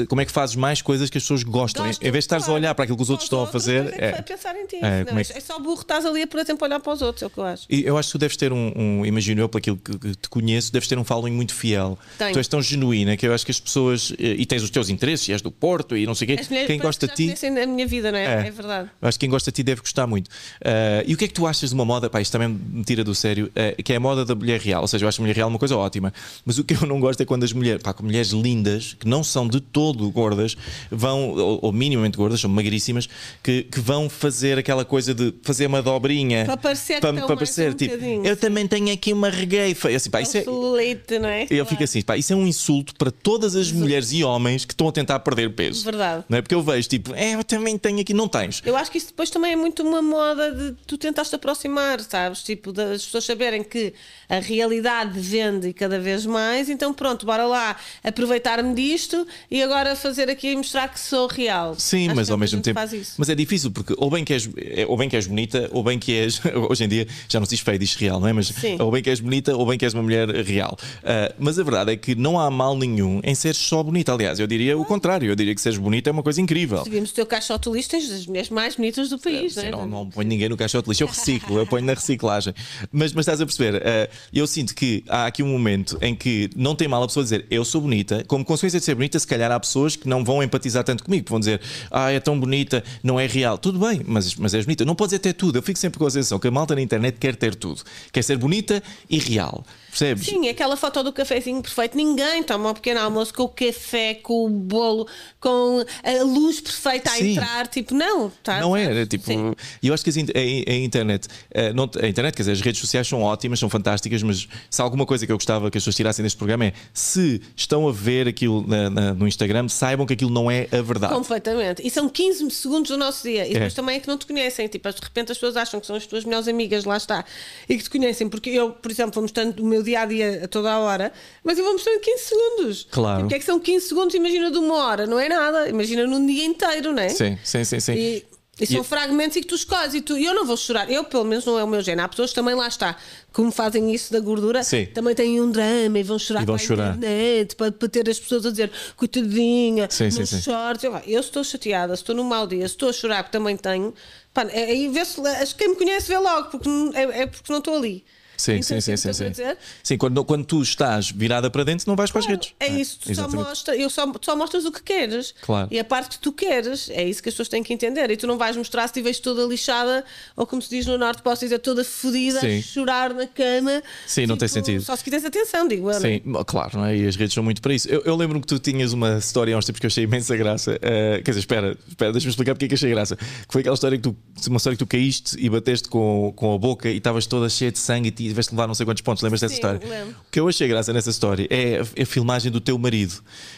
[0.08, 1.84] como é que fazes mais coisas que as pessoas gostam?
[1.84, 2.56] Gosto, em vez de estares claro.
[2.56, 3.57] a olhar para aquilo que os outros estão a fazer.
[3.66, 4.76] Depois é que vai pensar em ti.
[4.76, 7.22] É, Não, é é, que- só burro, estás ali tempo a olhar para os outros,
[7.22, 7.66] é o que eu acho.
[7.68, 10.28] E eu acho que tu deves ter um, um imagino eu, pelo aquilo que, te
[10.28, 11.98] conheço, deves ter um following muito fiel.
[12.16, 12.32] Tenho.
[12.32, 14.12] Tu és tão genuína que eu acho que as pessoas.
[14.18, 16.42] eh, E tens os teus interesses, e és do Porto e não sei o quê.
[16.48, 17.46] Mulheres Quem gosta de ti.
[17.48, 18.24] a minha vida, não é?
[18.44, 18.46] É.
[18.48, 18.90] É, verdade.
[19.00, 20.30] Eu acho que quem gosta de ti deve gostar muito.
[20.64, 22.08] Ah, e o que é que tu achas de uma moda?
[22.08, 24.82] Pá, isto também me tira do sério, ah, que é a moda da mulher real.
[24.82, 26.12] Ou seja, eu acho a mulher real uma coisa ótima.
[26.44, 29.08] Mas o que eu não gosto é quando as mulheres, pá, com mulheres lindas, que
[29.08, 30.56] não são de todo gordas,
[30.90, 33.08] vão, ou, ou minimamente gordas, são magríssimas,
[33.48, 37.70] que, que vão fazer aquela coisa de fazer uma dobrinha Para parecer para, para parecer
[37.70, 39.90] um tipo, eu também tenho aqui uma regueifa.
[39.90, 41.46] Eu, assim, pá, isso é, Celulite, não é?
[41.48, 44.74] eu fico assim, pá, isso é um insulto para todas as mulheres e homens que
[44.74, 45.82] estão a tentar perder peso.
[45.82, 46.26] Verdade.
[46.28, 46.42] Não é?
[46.42, 48.60] Porque eu vejo, tipo, é, eu também tenho aqui, não tens.
[48.66, 52.42] Eu acho que isso depois também é muito uma moda de tu tentaste aproximar, sabes?
[52.42, 53.94] Tipo, das pessoas saberem que
[54.28, 60.28] a realidade vende cada vez mais, então pronto, bora lá aproveitar-me disto e agora fazer
[60.28, 61.74] aqui e mostrar que sou real.
[61.78, 62.78] Sim, Acho mas que ao mesmo tempo.
[62.78, 63.14] Faz isso.
[63.16, 65.82] Mas é difícil porque ou bem que és, é, ou bem que és bonita, ou
[65.82, 66.40] bem que és.
[66.68, 68.32] Hoje em dia já não se diz feio, diz real, não é?
[68.32, 68.76] Mas Sim.
[68.80, 70.76] ou bem que és bonita, ou bem que és uma mulher real.
[71.04, 74.12] Ah, mas a verdade é que não há mal nenhum em seres só bonita.
[74.12, 75.30] Aliás, eu diria o contrário.
[75.30, 76.84] Eu diria que seres bonita é uma coisa incrível.
[76.84, 79.66] Se vimos o teu caixote lixo, tens as mulheres mais bonitas do país, Sim, não
[79.68, 79.70] é?
[79.70, 82.54] não, não ponho ninguém no caixote lixo, eu reciclo, eu ponho na reciclagem.
[82.90, 86.50] Mas, mas estás a perceber, eh, eu sinto que há aqui um momento em que
[86.56, 89.26] não tem mal a pessoa dizer eu sou bonita, como consequência de ser bonita, se
[89.26, 91.60] calhar há pessoas que não vão empatizar tanto comigo, que vão dizer
[91.90, 93.58] ah, é tão bonita, não é real.
[93.58, 94.84] Tudo bem, mas, mas és bonita.
[94.84, 95.58] Não podes é ter tudo.
[95.58, 97.82] Eu fico sempre com a sensação que a malta na internet quer ter tudo.
[98.12, 99.64] Quer ser bonita e real.
[99.90, 100.26] Percebes?
[100.26, 101.96] Sim, aquela foto do cafezinho perfeito.
[101.96, 105.06] Ninguém toma um pequeno almoço com o café, com o bolo,
[105.40, 107.32] com a luz perfeita a Sim.
[107.32, 107.66] entrar.
[107.68, 108.30] Tipo, não.
[108.42, 108.90] Tá, Não é, tá.
[108.92, 109.24] era tipo.
[109.24, 109.54] Sim.
[109.82, 112.60] E eu acho que in- a, a internet, eh, não- a internet, quer dizer, as
[112.60, 115.78] redes sociais são ótimas, são fantásticas, mas se há alguma coisa que eu gostava que
[115.78, 119.68] as pessoas tirassem deste programa é se estão a ver aquilo na- na- no Instagram,
[119.68, 121.12] saibam que aquilo não é a verdade.
[121.14, 121.86] Completamente.
[121.86, 123.46] E são 15 segundos do nosso dia.
[123.46, 123.76] E depois É.
[123.76, 124.66] também é que não te conhecem.
[124.68, 127.24] Tipo, de repente as pessoas acham que são as tuas melhores amigas, lá está.
[127.68, 128.28] E que te conhecem.
[128.28, 131.12] Porque eu, por exemplo, vou mostrando o meu dia a dia a toda a hora,
[131.42, 132.86] mas eu vou mostrando 15 segundos.
[132.90, 133.20] Claro.
[133.20, 135.68] Porque é que são 15 segundos, imagina de uma hora, não é nada.
[135.68, 137.08] Imagina num dia inteiro, não é?
[137.08, 137.92] Sim, sim, sim, sim.
[137.94, 138.26] E,
[138.60, 140.90] e são E- fragmentos e que tu escolhes e tu, eu não vou chorar.
[140.90, 142.06] Eu, pelo menos, não é o meu género.
[142.06, 142.96] Há pessoas que também lá está,
[143.32, 144.86] como fazem isso da gordura, Sim.
[144.86, 146.96] também têm um drama e vão chorar E vão para chorar.
[146.96, 150.42] internet para, para ter as pessoas a dizer coitadinha, Sim, sim, não sim.
[150.42, 150.82] chores.
[150.82, 153.94] Eu, eu estou chateada, estou num mau dia, estou a chorar, porque também tenho.
[154.34, 157.58] Pá, é- aí vê-se, que quem me conhece vê logo, porque é, é porque não
[157.60, 158.04] estou ali.
[158.38, 159.30] Sim, sim, sim, o que sim, sim.
[159.30, 159.58] dizer?
[159.82, 162.54] Sim, quando, quando tu estás virada para dentro, não vais para as redes.
[162.60, 165.34] É isso, tu só mostra, eu só, tu só mostras o que queres.
[165.42, 165.68] Claro.
[165.70, 168.10] E a parte que tu queres, é isso que as pessoas têm que entender.
[168.10, 170.04] E tu não vais mostrar se estiveres toda lixada,
[170.36, 172.58] ou como se diz no Norte, posso dizer toda fodida, Sim.
[172.58, 173.82] a chorar na cama.
[174.06, 174.84] Sim, não tem Tipo, sentido.
[174.84, 175.98] Só se quiseres atenção, digo eu.
[176.00, 176.12] não é?
[176.12, 176.96] Sim, claro, não é?
[176.96, 177.88] E as redes são muito para isso.
[177.88, 180.36] Eu, eu lembro-me que tu tinhas uma história há uns tempos que eu achei imensa
[180.36, 180.78] graça.
[180.80, 183.16] Eh, quer dizer, espera, espera deixa-me explicar porque é que achei graça.
[183.16, 184.16] Que foi aquela história que tu,
[184.46, 187.72] uma história que tu caíste e bateste com, com a boca e estavas toda cheia
[187.72, 189.22] de sangue e tiveste de levar não sei quantos pontos.
[189.22, 189.80] Lembras dessa história?
[189.86, 190.14] lembro.
[190.26, 193.14] O que eu achei graça nessa história é a, a filmagem do teu marido.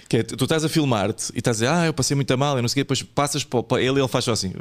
[0.08, 2.56] Que é, tu estás a filmar-te e estás a dizer, ah, eu passei muito mal,
[2.56, 4.52] eu não sei o quê, depois passas para, ele e ele faz só assim.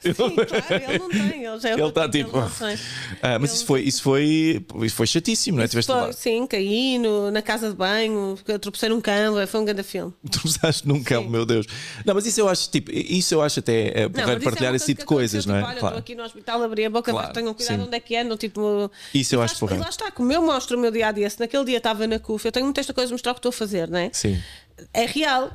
[0.00, 1.44] Sim, claro, ele não tem.
[1.44, 2.32] Ele já é Ele está tipo.
[2.58, 2.78] tem.
[3.22, 5.68] Ah, mas Ele- isso foi, isso foi, isso foi chatíssimo, não é?
[5.68, 9.82] Tiveste Foi, sim, caí no- na casa de banho, tropecei num cão, foi um grande
[9.82, 10.12] filme.
[10.30, 11.66] Tropeçaste num cão, meu Deus.
[12.04, 14.86] Não, mas isso eu acho, tipo, isso eu acho até é, Não, partilhar é esse
[14.86, 15.60] tipo de coisa coisas, não é?
[15.60, 17.86] Tipo, olha, estou aqui no hospital, abri a boca, Claro, tenham cuidado sim.
[17.86, 18.36] onde é que andam.
[18.36, 19.82] Tipo, Isso eu E acho porreiro.
[19.82, 22.18] Lá está, como eu mostro o meu dia a dia, se naquele dia estava na
[22.18, 24.10] CUF, eu tenho muita esta coisa de mostrar o que estou a fazer, não é?
[24.12, 24.40] Sim.
[24.92, 25.50] É real.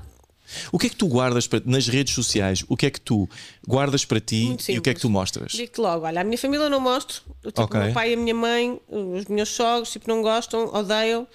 [0.72, 2.64] O que é que tu guardas para, nas redes sociais?
[2.68, 3.30] O que é que tu
[3.66, 5.52] guardas para ti e o que é que tu mostras?
[5.54, 7.22] Digo-te logo, olha, a minha família eu não mostro.
[7.46, 7.80] Tipo, Ok.
[7.80, 11.26] o meu pai e a minha mãe, os meus sogros, tipo, não gostam, odeiam.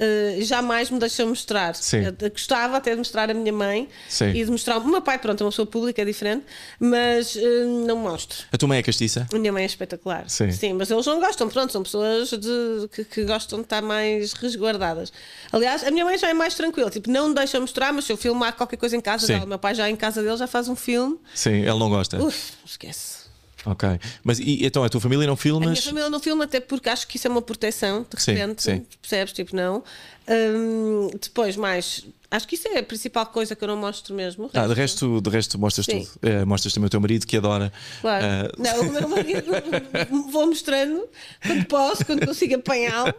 [0.00, 1.74] Eh, jamais me deixam mostrar.
[1.76, 1.98] Sim.
[2.20, 4.30] Eu gostava até de mostrar a minha mãe Sim.
[4.30, 4.78] e de mostrar.
[4.78, 6.44] O meu pai, pronto, é uma pessoa pública, é diferente,
[6.78, 8.38] mas eh, não mostro.
[8.50, 9.26] A tua mãe é castiça?
[9.32, 10.24] A minha mãe é espetacular.
[10.28, 10.48] Sim.
[10.74, 15.12] mas eles não gostam, pronto, são pessoas de- que, que gostam de estar mais resguardadas.
[15.52, 18.12] Aliás, a minha mãe já é mais tranquila, tipo, não me deixa mostrar, mas se
[18.12, 19.34] eu filmar qualquer coisa em casa Sim.
[19.34, 22.22] dela, meu pai já em casa dele já faz um filme, Sim, ele não gosta.
[22.22, 23.19] uf, esquece.
[23.66, 23.88] Ok.
[24.24, 25.68] Mas e, então a tua família não A filmas?
[25.70, 28.62] minha família não filma, até porque acho que isso é uma proteção, de Sim, repente,
[28.62, 28.86] sim.
[29.02, 29.32] percebes?
[29.32, 29.82] Tipo, não.
[30.28, 34.44] Hum, depois, mais, acho que isso é a principal coisa que eu não mostro mesmo.
[34.46, 36.04] O Ah, de resto, de resto mostras Sim.
[36.04, 36.10] tudo.
[36.22, 37.72] Eh, mostras também o teu marido que adora.
[38.00, 38.24] Claro.
[38.24, 39.52] eh, Não, o meu marido
[40.30, 41.06] vou mostrando
[41.44, 43.12] quando posso, quando consigo apanhá-lo.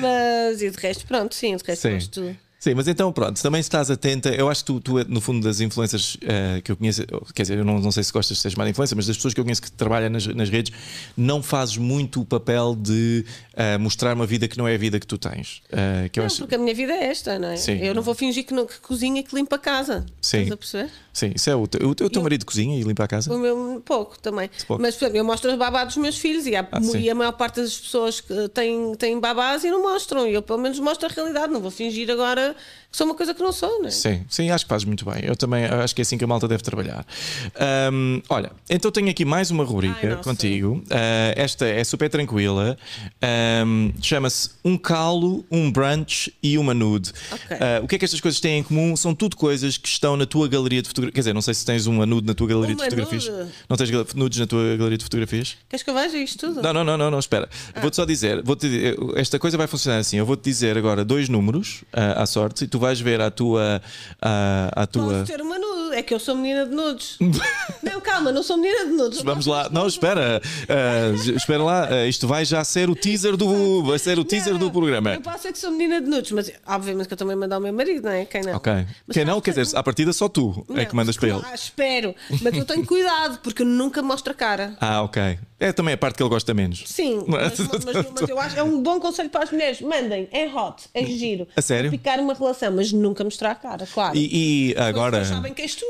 [0.00, 1.98] Mas e de resto, pronto, sim, de resto Sim.
[1.98, 2.36] de tudo.
[2.64, 5.60] Sim, mas então pronto, também estás atenta, eu acho que tu, tu, no fundo das
[5.60, 7.02] influências eh, que eu conheço,
[7.34, 9.34] quer dizer, eu não, não sei se gostas de ser chamada influência, mas das pessoas
[9.34, 10.72] que eu conheço que trabalham nas, nas redes,
[11.14, 14.98] não fazes muito o papel de eh, mostrar uma vida que não é a vida
[14.98, 15.60] que tu tens.
[15.70, 17.56] Eh, que Não, acho, porque a minha vida é esta, não é?
[17.58, 17.76] Sim.
[17.82, 20.06] Eu não vou fingir que, não, que cozinha e que limpa a casa.
[20.22, 20.38] Sim.
[20.38, 20.90] Estás a perceber?
[21.14, 23.32] Sim, isso é o, teu- o, teu- Eu- marido cozinha e limpa a casa?
[23.32, 24.50] O meu, pouco também.
[24.66, 24.82] Pouco.
[24.82, 27.32] Mas exemplo, eu mostro as babás dos meus filhos e, há- Ah, e a maior
[27.32, 30.26] parte das pessoas que têm, têm babás e não mostram.
[30.26, 31.52] E eu pelo menos mostro a realidade.
[31.52, 32.56] Não vou fingir agora
[32.90, 33.90] que sou uma coisa que não sou, não é?
[33.90, 35.22] Sim, sim, acho que fazes muito bem.
[35.24, 37.06] Eu também acho que é assim que a malta deve trabalhar.
[37.54, 40.82] Ahm, olha, então tenho aqui mais uma rubrica Ai, contigo.
[40.90, 42.76] Ah, esta é super tranquila.
[43.22, 47.12] Ahm, Chama-se Um Calo, um Brunch e uma Nude.
[47.30, 47.56] Ok.
[47.60, 48.96] Ah, o que é que estas coisas têm em comum?
[48.96, 51.14] São tudo coisas que estão na tua galeria de fotografias fotografias.
[51.14, 53.28] Quer dizer, não sei se tens uma nude na tua galeria Uma de fotografias.
[53.28, 53.50] nude?
[53.68, 55.56] Não tens nudes na tua galeria de fotografias?
[55.68, 56.62] Queres que eu veja isto tudo?
[56.62, 57.48] Não, não, não, não, não espera.
[57.74, 57.80] Ah.
[57.80, 60.16] Vou-te só dizer, vou-te dizer, esta coisa vai funcionar assim.
[60.16, 63.80] Eu vou-te dizer agora dois números ah, à sorte e tu vais ver a tua.
[64.20, 65.20] ah, a tua...
[65.20, 65.73] Posso ter uma nude.
[65.94, 67.16] É que eu sou menina de nudes.
[67.82, 69.22] não, calma, não sou menina de nudes.
[69.22, 73.82] Vamos lá, não, espera, ah, espera lá, ah, isto vai já ser o teaser do,
[73.84, 75.14] vai ser o teaser do programa.
[75.14, 77.60] Eu posso ser que sou menina de nudes, mas obviamente que eu também mando ao
[77.60, 78.24] meu marido, não é?
[78.24, 78.54] Quem não?
[78.56, 78.72] Ok.
[79.06, 81.28] Mas Quem não, quer que- dizer, à partida só tu é Não, que mandas para
[81.28, 81.38] ele.
[81.40, 82.14] claro, espero.
[82.42, 84.76] Mas eu tenho cuidado, porque eu nunca mostro a cara.
[84.80, 85.38] Ah, ok.
[85.64, 86.82] É também a parte que ele gosta menos.
[86.86, 87.30] Sim, é?
[87.30, 89.80] mas, mas- mas eu acho é um bom conselho para as mulheres.
[89.80, 91.48] Mandem, é hot, é giro.
[91.56, 91.90] A sério?
[91.90, 94.16] Picar uma relação, mas nunca mostrar a cara, claro.
[94.16, 95.86] E, e agora, Eles sabem que és tu.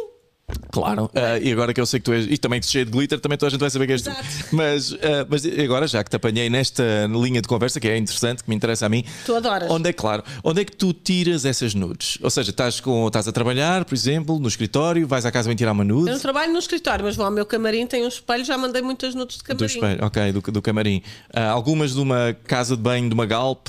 [0.70, 2.90] Claro, ah, e agora que eu sei que tu és, e também que cheio de
[2.90, 4.10] glitter, também toda a gente vai saber que és tu.
[4.52, 8.42] Mas, ah, mas agora, já que te apanhei nesta linha de conversa, que é interessante,
[8.44, 9.70] que me interessa a mim, Tu adoras.
[9.70, 12.18] onde é claro, onde é que tu tiras essas nudes?
[12.22, 15.56] Ou seja, estás, com, estás a trabalhar, por exemplo, no escritório, vais à casa bem
[15.56, 16.08] tirar uma nude?
[16.10, 18.82] Eu não trabalho no escritório, mas vou ao meu camarim, tem um espelho, já mandei
[18.82, 19.66] muitas nudes de Do camarim.
[19.66, 21.02] espelho, ok, do, do camarim.
[21.32, 23.68] Ah, algumas de uma casa de banho, de uma galp,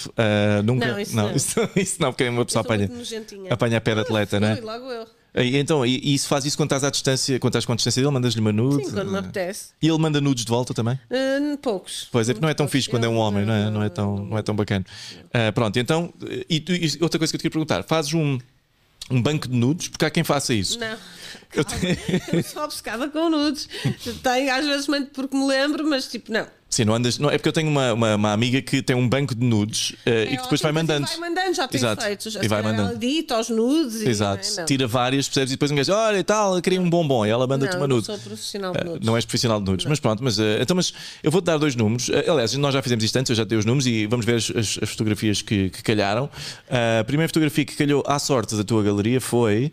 [0.63, 0.87] nunca.
[0.87, 1.35] Não, isso não.
[1.35, 2.89] Isso, isso não, porque uma pessoa sou apanha,
[3.49, 4.55] apanha a pé de atleta, não é?
[4.59, 5.05] Logo eu.
[5.35, 7.75] E, então, e, e isso faz isso quando estás à distância, quando estás com a
[7.75, 8.85] distância dele, mandas-lhe uma nude?
[8.85, 9.69] Sim, quando me apetece.
[9.81, 10.99] E ele manda nudes de volta também?
[11.11, 12.07] Hum, poucos.
[12.11, 13.89] Pois é, porque não é tão fixe quando é um homem, não é, não é,
[13.89, 14.85] tão, não é tão bacana.
[15.33, 16.13] Ah, pronto, então,
[16.49, 18.37] e, e outra coisa que eu te queria perguntar: fazes um,
[19.11, 19.89] um banco de nudes?
[19.89, 20.79] Porque há quem faça isso.
[20.79, 20.97] Não.
[21.53, 21.75] Eu te-
[22.33, 23.67] eu sou obcecada com nudes.
[24.23, 26.47] Tenho, às vezes porque me lembro, mas tipo, não.
[26.75, 27.17] Sim, não andas.
[27.17, 29.93] Não, é porque eu tenho uma, uma, uma amiga que tem um banco de nudes
[30.05, 31.07] ah, e que depois vai mandando.
[31.07, 32.03] Vai mandando, já tem Exato.
[32.03, 32.35] feitos.
[32.35, 32.89] E vai mandando.
[32.89, 34.01] Ela dita aos nudes.
[34.01, 34.57] e- Exato, não é?
[34.57, 34.65] Não.
[34.65, 35.51] tira várias, percebes?
[35.51, 37.25] E depois um gajo, olha e tal, eu queria um bombom.
[37.25, 38.07] E ela manda-te Não, uma eu não nude.
[38.07, 39.07] sou profissional de Ah, nudes.
[39.07, 41.77] Não és profissional de nudes, mas pronto, mas, ah, então, mas eu vou-te dar dois
[41.77, 42.09] números.
[42.09, 44.51] Aliás, nós já fizemos isto antes, eu já dei os números e vamos ver as,
[44.53, 46.29] as- as fotografias que, que calharam.
[46.99, 49.71] A primeira fotografia que calhou à sorte da tua galeria foi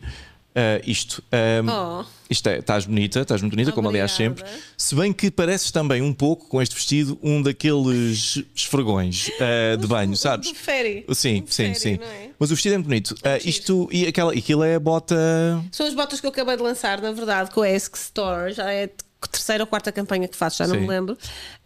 [0.86, 1.22] isto.
[1.32, 2.21] Ah, Oh.
[2.32, 4.42] Isto é, estás bonita, estás muito bonita, como aliás sempre.
[4.76, 9.86] Se bem que pareces também um pouco, com este vestido, um daqueles esfregões ah, de
[9.86, 10.48] banho, sabes?
[10.48, 11.04] Do ferry.
[11.10, 11.98] Sim, sim, ferry, sim.
[12.02, 12.30] é?
[12.38, 13.14] Mas o vestido é muito bonito.
[13.22, 13.48] Giro.
[13.48, 15.14] isto e aquela, aquilo é a bota.
[15.70, 18.52] São as botas que eu acabei de lançar, na verdade, com a Esk Store.
[18.52, 18.88] Já é
[19.28, 20.80] terceira ou quarta campanha que faço, já não Sim.
[20.82, 21.16] me lembro.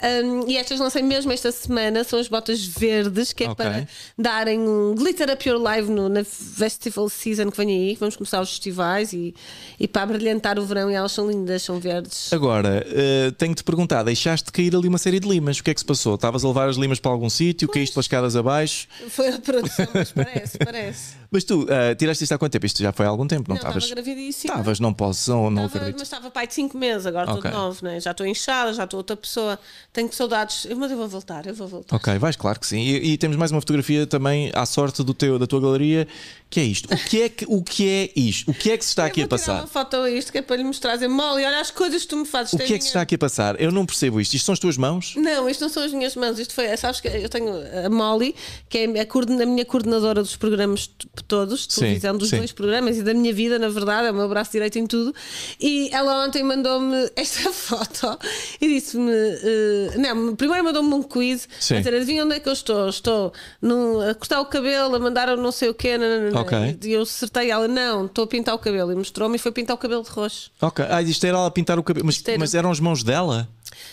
[0.03, 2.05] Um, e estas lancei mesmo esta semana.
[2.05, 3.65] São as botas verdes, que é Ok.
[3.65, 3.89] para
[4.19, 7.95] darem um glitter up your live no, na festival season que vem aí.
[7.95, 9.35] que Vamos começar os festivais e,
[9.79, 10.91] e para brilhantar o verão.
[10.91, 12.33] E elas são lindas, são verdes.
[12.33, 15.59] Agora, ah, tenho-te perguntar: deixaste cair ali uma série de limas.
[15.59, 16.15] O que é que se passou?
[16.15, 18.87] Estavas a levar as limas para algum sítio, caíste pelas escadas abaixo.
[19.09, 21.15] Foi a produção, mas parece, parece.
[21.31, 22.67] Mas tu ah, tiraste isto há quanto tempo?
[22.67, 23.95] Isto já foi há algum tempo, não Não, estava estavas?
[24.05, 24.53] gravidíssima.
[24.55, 25.99] Estavas, não posso, não, não Estava- acredito.
[25.99, 27.51] mas estava pai de 5 meses, agora estou Ok.
[27.51, 28.01] de novo, né?
[28.01, 29.59] já estou inchada, já estou outra pessoa.
[29.93, 31.95] Tenho saudades, mas eu vou voltar, eu vou voltar.
[31.97, 32.79] Ok, vais, claro que sim.
[32.81, 36.07] E, e temos mais uma fotografia também à sorte do teu, da tua galeria,
[36.51, 36.93] que é isto.
[36.93, 38.51] O que é, que, o que é isto?
[38.51, 39.61] O que é que se está aqui eu a vou tirar passar?
[39.63, 42.09] uma foto a isto que é para lhe mostrar, dizer, Molly, olha as coisas que
[42.09, 42.53] tu me fazes.
[42.53, 43.61] O que é que se está aqui a passar?
[43.61, 44.35] Eu não percebo isto.
[44.35, 45.15] Isto são as tuas mãos?
[45.17, 47.53] Não, isto não são as minhas mãos, isto foi, sabes que eu tenho
[47.85, 48.35] a Molly,
[48.69, 50.89] que é a, coorden- a minha coordenadora dos programas
[51.27, 52.37] todos, de Sim, televisão, dos sim.
[52.39, 55.15] dois programas e da minha vida, na verdade, é o meu braço direito em tudo.
[55.61, 58.19] E ela ontem mandou-me esta foto
[58.61, 61.75] e disse-me: eh, não, primeiro mandou-me um quiz, Sim.
[61.75, 62.89] a dizer, adivinha onde é que eu estou?
[62.89, 66.41] Estou num- a cortar o cabelo, a mandar não sei o quê, nananana.
[66.41, 66.79] Ok.
[66.85, 69.75] e eu acertei ela, não, estou a pintar o cabelo, e mostrou-me e foi pintar
[69.75, 70.51] o cabelo de roxo.
[70.61, 70.85] Ok.
[70.89, 72.07] Ah, isto era ela a pintar o cabelo.
[72.07, 73.49] Mas, era- mas eram as mãos dela?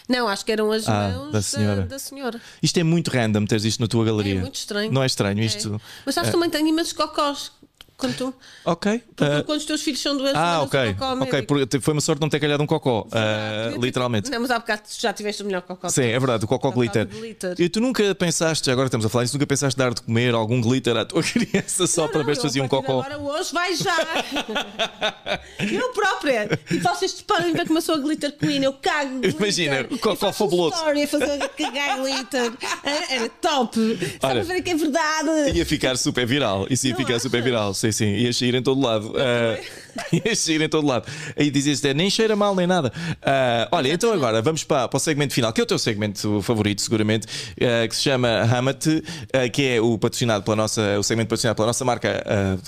[0.08, 1.82] Não, acho que eram as Ah, mãos da senhora.
[1.84, 2.42] da senhora.
[2.62, 4.36] Isto é muito random teres isto na tua galeria.
[4.38, 4.92] É muito estranho.
[4.92, 5.82] Não é estranho isto?
[6.06, 7.52] Mas sabes, também tenho imensos cocós.
[7.96, 8.34] Quando, tu,
[8.66, 9.02] Ok.
[9.16, 10.96] porque Ah, quando os teus filhos são doentes, ah, ok.
[11.00, 13.04] ao Ok, porque foi uma sorte não ter calhado um cocó.
[13.10, 14.30] ter- literalmente.
[14.30, 15.88] Não, mas há bocado já tiveste o melhor cocó.
[15.90, 17.06] Sim, é verdade, o cocó Cocó glitter.
[17.08, 17.56] glitter.
[17.60, 20.60] E tu nunca pensaste, agora estamos a falar isso, nunca pensaste dar de comer algum
[20.60, 23.00] glitter à tua criança só para ver se fazia um cocó?
[23.02, 23.96] Agora hoje vai já.
[25.72, 26.60] eu própria.
[26.72, 28.64] E podem ver como eu sou a glitter queen.
[28.64, 29.20] Eu cago.
[29.20, 29.36] glitter.
[29.40, 30.76] Imagina, o cocó E faço fabuloso.
[30.76, 32.52] Um story a fazer cagar glitter.
[32.84, 33.80] Era- Era top.
[33.80, 35.58] Estava Olha, a ver que é verdade.
[35.58, 36.68] Ia ficar super viral.
[36.70, 37.46] Isso ia Não ficar super achas?
[37.46, 37.74] viral.
[37.74, 38.16] Sim, sim.
[38.16, 39.14] Ia sair em todo lado.
[39.18, 39.58] Ah,
[40.26, 41.06] ia sair em todo lado.
[41.38, 42.92] Aí dizias nem cheira mal nem nada.
[43.22, 46.42] Ah, olha, então agora vamos para, para o segmento final, que é o teu segmento
[46.42, 47.28] favorito, seguramente,
[47.62, 48.86] ah, que se chama Hamat,
[49.34, 52.24] ah, que é o patrocinado pela nossa, o segmento patrocinado pela nossa marca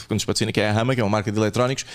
[0.07, 1.85] que nos patrocina, que é a Hama, que é uma marca de eletrónicos.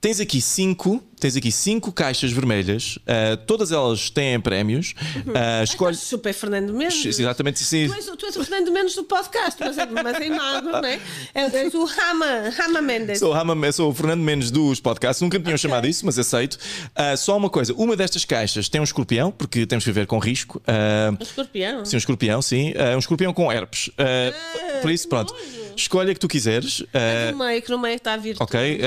[0.00, 2.98] Tens aqui cinco, tens aqui cinco caixas vermelhas,
[3.46, 4.94] todas elas têm prémios.
[5.34, 5.94] Ah, escolhe.
[5.94, 7.18] Estás super Fernando Mendes.
[7.18, 7.88] Exatamente, sim.
[7.88, 10.84] Tu és, tu és o Fernando Mendes do podcast, mas, é- mas em mago, não
[10.84, 11.00] é?
[11.34, 13.18] És, és o Rama, Rama Mendes.
[13.18, 16.58] Sou Rama, sou o Fernando Mendes dos podcasts, nunca me tinham chamado isso, mas aceito.
[16.94, 20.18] Ah, só uma coisa: uma destas caixas tem um escorpião, porque temos que viver com
[20.18, 20.62] risco.
[20.66, 21.84] Ah, O escorpião.
[21.84, 22.72] sim, um escorpião, sim.
[22.76, 23.90] Ah, um escorpião com herpes.
[23.98, 25.34] Ah, por isso, pronto.
[25.76, 26.84] escolha que tu quiseres.
[26.92, 28.36] eh, No meio, que no meio está a vir.
[28.40, 28.80] Ok,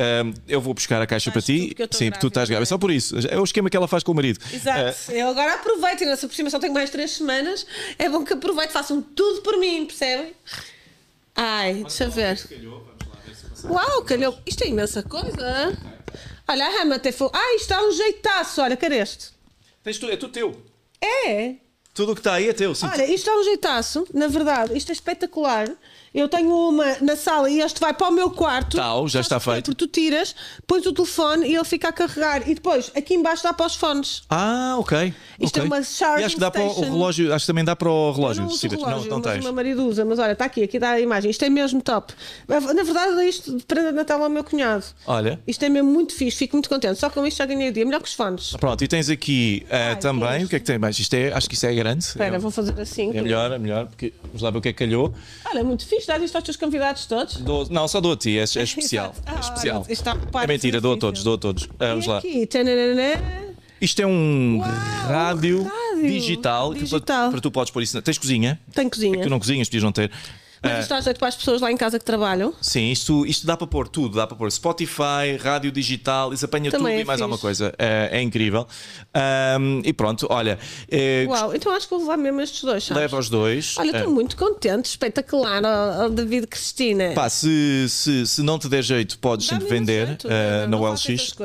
[0.48, 1.74] eu vou buscar a caixa para ti.
[1.76, 2.64] porque Sim, porque tu estás grávida.
[2.64, 3.16] É só por isso.
[3.30, 4.40] É o esquema que ela faz com o marido.
[4.54, 5.12] Exato.
[5.12, 7.66] Eu agora aproveito, e nessa por cima só tenho mais três semanas.
[7.98, 10.34] É bom que aproveite, façam tudo por mim, percebem?
[11.36, 12.40] Ai, deixa eu ver.
[13.66, 14.38] Uau, calhou.
[14.46, 15.78] Isto é imensa coisa.
[16.48, 17.30] Olha, a rama até foi.
[17.34, 18.62] Ah, isto dá um jeitaço.
[18.62, 19.32] Olha, cadê este?
[19.84, 20.62] Tens tu- é tudo teu.
[21.02, 21.56] É.
[21.94, 22.74] Tudo o que está aí é teu.
[22.76, 22.86] Sim.
[22.88, 24.08] Olha, isto dá um jeitaço.
[24.14, 25.68] Na verdade, isto é espetacular.
[26.18, 28.78] Eu tenho uma na sala e este vai para o meu quarto.
[28.78, 29.76] Tal, já está feito.
[29.76, 30.34] Tu tiras,
[30.66, 32.50] pões o telefone e ele fica a carregar.
[32.50, 34.24] E depois, aqui embaixo dá para os fones.
[34.28, 35.14] Ah, ok.
[35.40, 35.72] Isto é ok.
[35.72, 36.92] uma charging E acho que dá para o station.
[36.92, 37.34] relógio.
[37.34, 38.42] Acho que também dá para o Eu relógio.
[38.44, 39.40] não uso relógio, não, não mas tens.
[39.42, 41.30] o meu marido usa, mas olha, está aqui, aqui dá a imagem.
[41.30, 42.12] Isto é mesmo top.
[42.48, 44.86] Na verdade, isto de prenda de Natal ao meu cunhado.
[45.06, 45.40] Olha.
[45.46, 47.00] Isto é mesmo muito fixe, fico muito contente.
[47.00, 48.54] Só com isto já ganhei o dia, melhor que os fones.
[48.60, 50.46] Pronto, e tens aqui eh, Ai, também.
[50.46, 50.98] O que é que tem mais?
[50.98, 52.04] Isto é, acho que isso é grande.
[52.04, 53.16] Espera, é, vou fazer assim.
[53.16, 53.86] é melhor, é melhor.
[53.86, 55.14] Porque, vamos lá ver o que é que calhou.
[55.46, 57.38] Olha, muito fixe, dá isto aos teus convidados todos.
[57.38, 58.38] Dou- não, só dou a ti.
[58.38, 59.12] É, é especial.
[59.14, 59.22] Exato.
[59.26, 59.84] Ah, é especial.
[59.86, 61.68] olha, está- pá, é mentira, dou a todos, dou a todos.
[61.80, 62.18] Ah, vamos lá.
[62.20, 63.22] aqui, tananana.
[63.80, 67.30] Isto é um rádio, rádio digital, que digital.
[67.30, 67.96] para, tu podes pôr isso.
[67.96, 68.60] na- Tens cozinha?
[68.74, 69.20] Tem cozinha.
[69.20, 70.12] É tu não cozinhas, podias não ter.
[70.62, 72.54] Mas Ah, isto dá jeito para as pessoas lá em casa que trabalham.
[72.62, 76.72] Sim, isto, isto dá para pôr tudo, dá para pôr Spotify, rádio digital, isso apanha
[76.72, 77.24] Também tudo é e mais fixe.
[77.24, 77.74] alguma coisa.
[77.78, 78.68] É, é incrível.
[79.14, 80.58] Ahm, e pronto, olha,
[80.90, 83.02] eh, Uau, então acho que vou levar mesmo estes dois, sabes?
[83.02, 83.76] leva os dois.
[83.78, 87.12] Olha, estou muito contente, espetacular, ó, ó, David Cristina.
[87.14, 90.28] pá, se, se, se não te der jeito, podes sempre vender jeito.
[90.70, 91.36] Não, na OLX.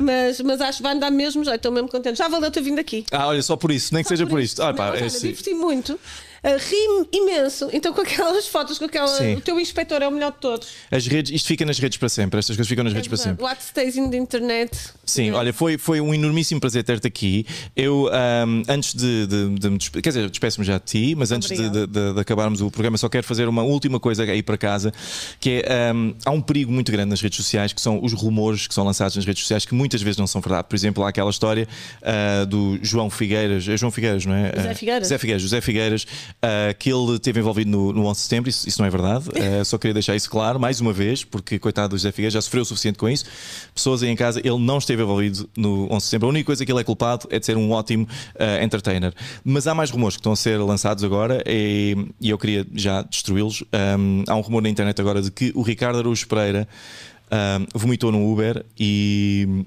[0.00, 2.16] mas, mas acho que vai-me dar mesmo jeito, estou mesmo contente.
[2.18, 3.04] Já valeu ter vindo aqui.
[3.10, 4.52] Ah, olha, só por isso, nem que seja por isto.
[4.54, 4.62] isto.
[4.62, 5.28] Ah, pá, Não, é olha, assim.
[5.28, 5.98] diverti muito.
[6.44, 7.68] Uh, ri imenso.
[7.72, 9.06] Então, com aquelas fotos, com aquela.
[9.06, 9.34] Sim.
[9.36, 10.68] O teu inspetor é o melhor de todos.
[10.90, 13.44] As redes, isto fica nas redes para sempre, estas coisas ficam nas redes para sempre.
[13.44, 14.76] What stays in the internet.
[15.04, 17.46] Sim, olha, foi, foi um enormíssimo prazer ter-te aqui.
[17.76, 21.30] Eu, ahm, antes de, de, de me despedir, quer dizer, despeço-me já de ti, mas
[21.30, 24.56] antes de, de- de- acabarmos o programa, só quero fazer uma última coisa aí para
[24.58, 24.92] casa,
[25.38, 28.66] que é, ahm, há um perigo muito grande nas redes sociais, que são os rumores
[28.66, 30.66] que são lançados nas redes sociais, que muitas vezes não são verdade.
[30.68, 31.68] Por exemplo, há aquela história
[32.02, 34.52] ah, do João Figueiras, é João Figueiras, não é?
[34.56, 35.02] José Ah, Figueiras.
[35.04, 36.06] José Figueiras, José Figueiras,
[36.40, 39.26] ah, que ele esteve envolvido no, no 11 de setembro, isso, isso não é verdade.
[39.42, 42.40] Ah, só queria deixar isso claro, mais uma vez, porque coitado do José Figueiras já
[42.40, 43.24] sofreu o suficiente com isso.
[43.74, 46.28] Pessoas aí em casa, ele não esteve envolvido no 11 de setembro.
[46.28, 48.06] A única coisa que ele é culpado é de ser um ótimo
[48.38, 49.12] ah, entertainer.
[49.44, 53.02] Mas há mais rumores que estão a ser lançados agora e, e eu queria já
[53.02, 53.64] destruí-los.
[53.98, 56.68] Um, há um rumor na internet agora de que o Ricardo Araújo Pereira
[57.32, 59.64] um, vomitou no Uber e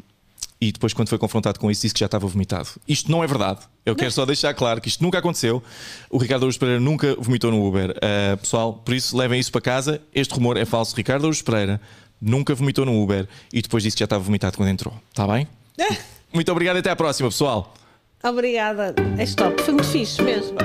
[0.66, 2.70] e depois, quando foi confrontado com isso, disse que já estava vomitado.
[2.88, 3.60] Isto não é verdade.
[3.86, 5.62] Eu quero só deixar claro que isto nunca aconteceu.
[6.10, 7.92] O Ricardo Araújo Pereira nunca vomitou no Uber.
[7.92, 10.02] Uh, pessoal, por isso levem isso para casa.
[10.14, 10.96] Este rumor é falso.
[10.96, 11.80] Ricardo Araújo Pereira
[12.20, 14.94] nunca vomitou no Uber e depois disse que já estava vomitado quando entrou.
[15.12, 15.48] Está bem?
[16.34, 17.74] Muito obrigado e até à próxima, pessoal.
[18.24, 18.96] Obrigada.
[19.20, 19.62] És top.
[19.62, 20.58] Foi muito fixe mesmo.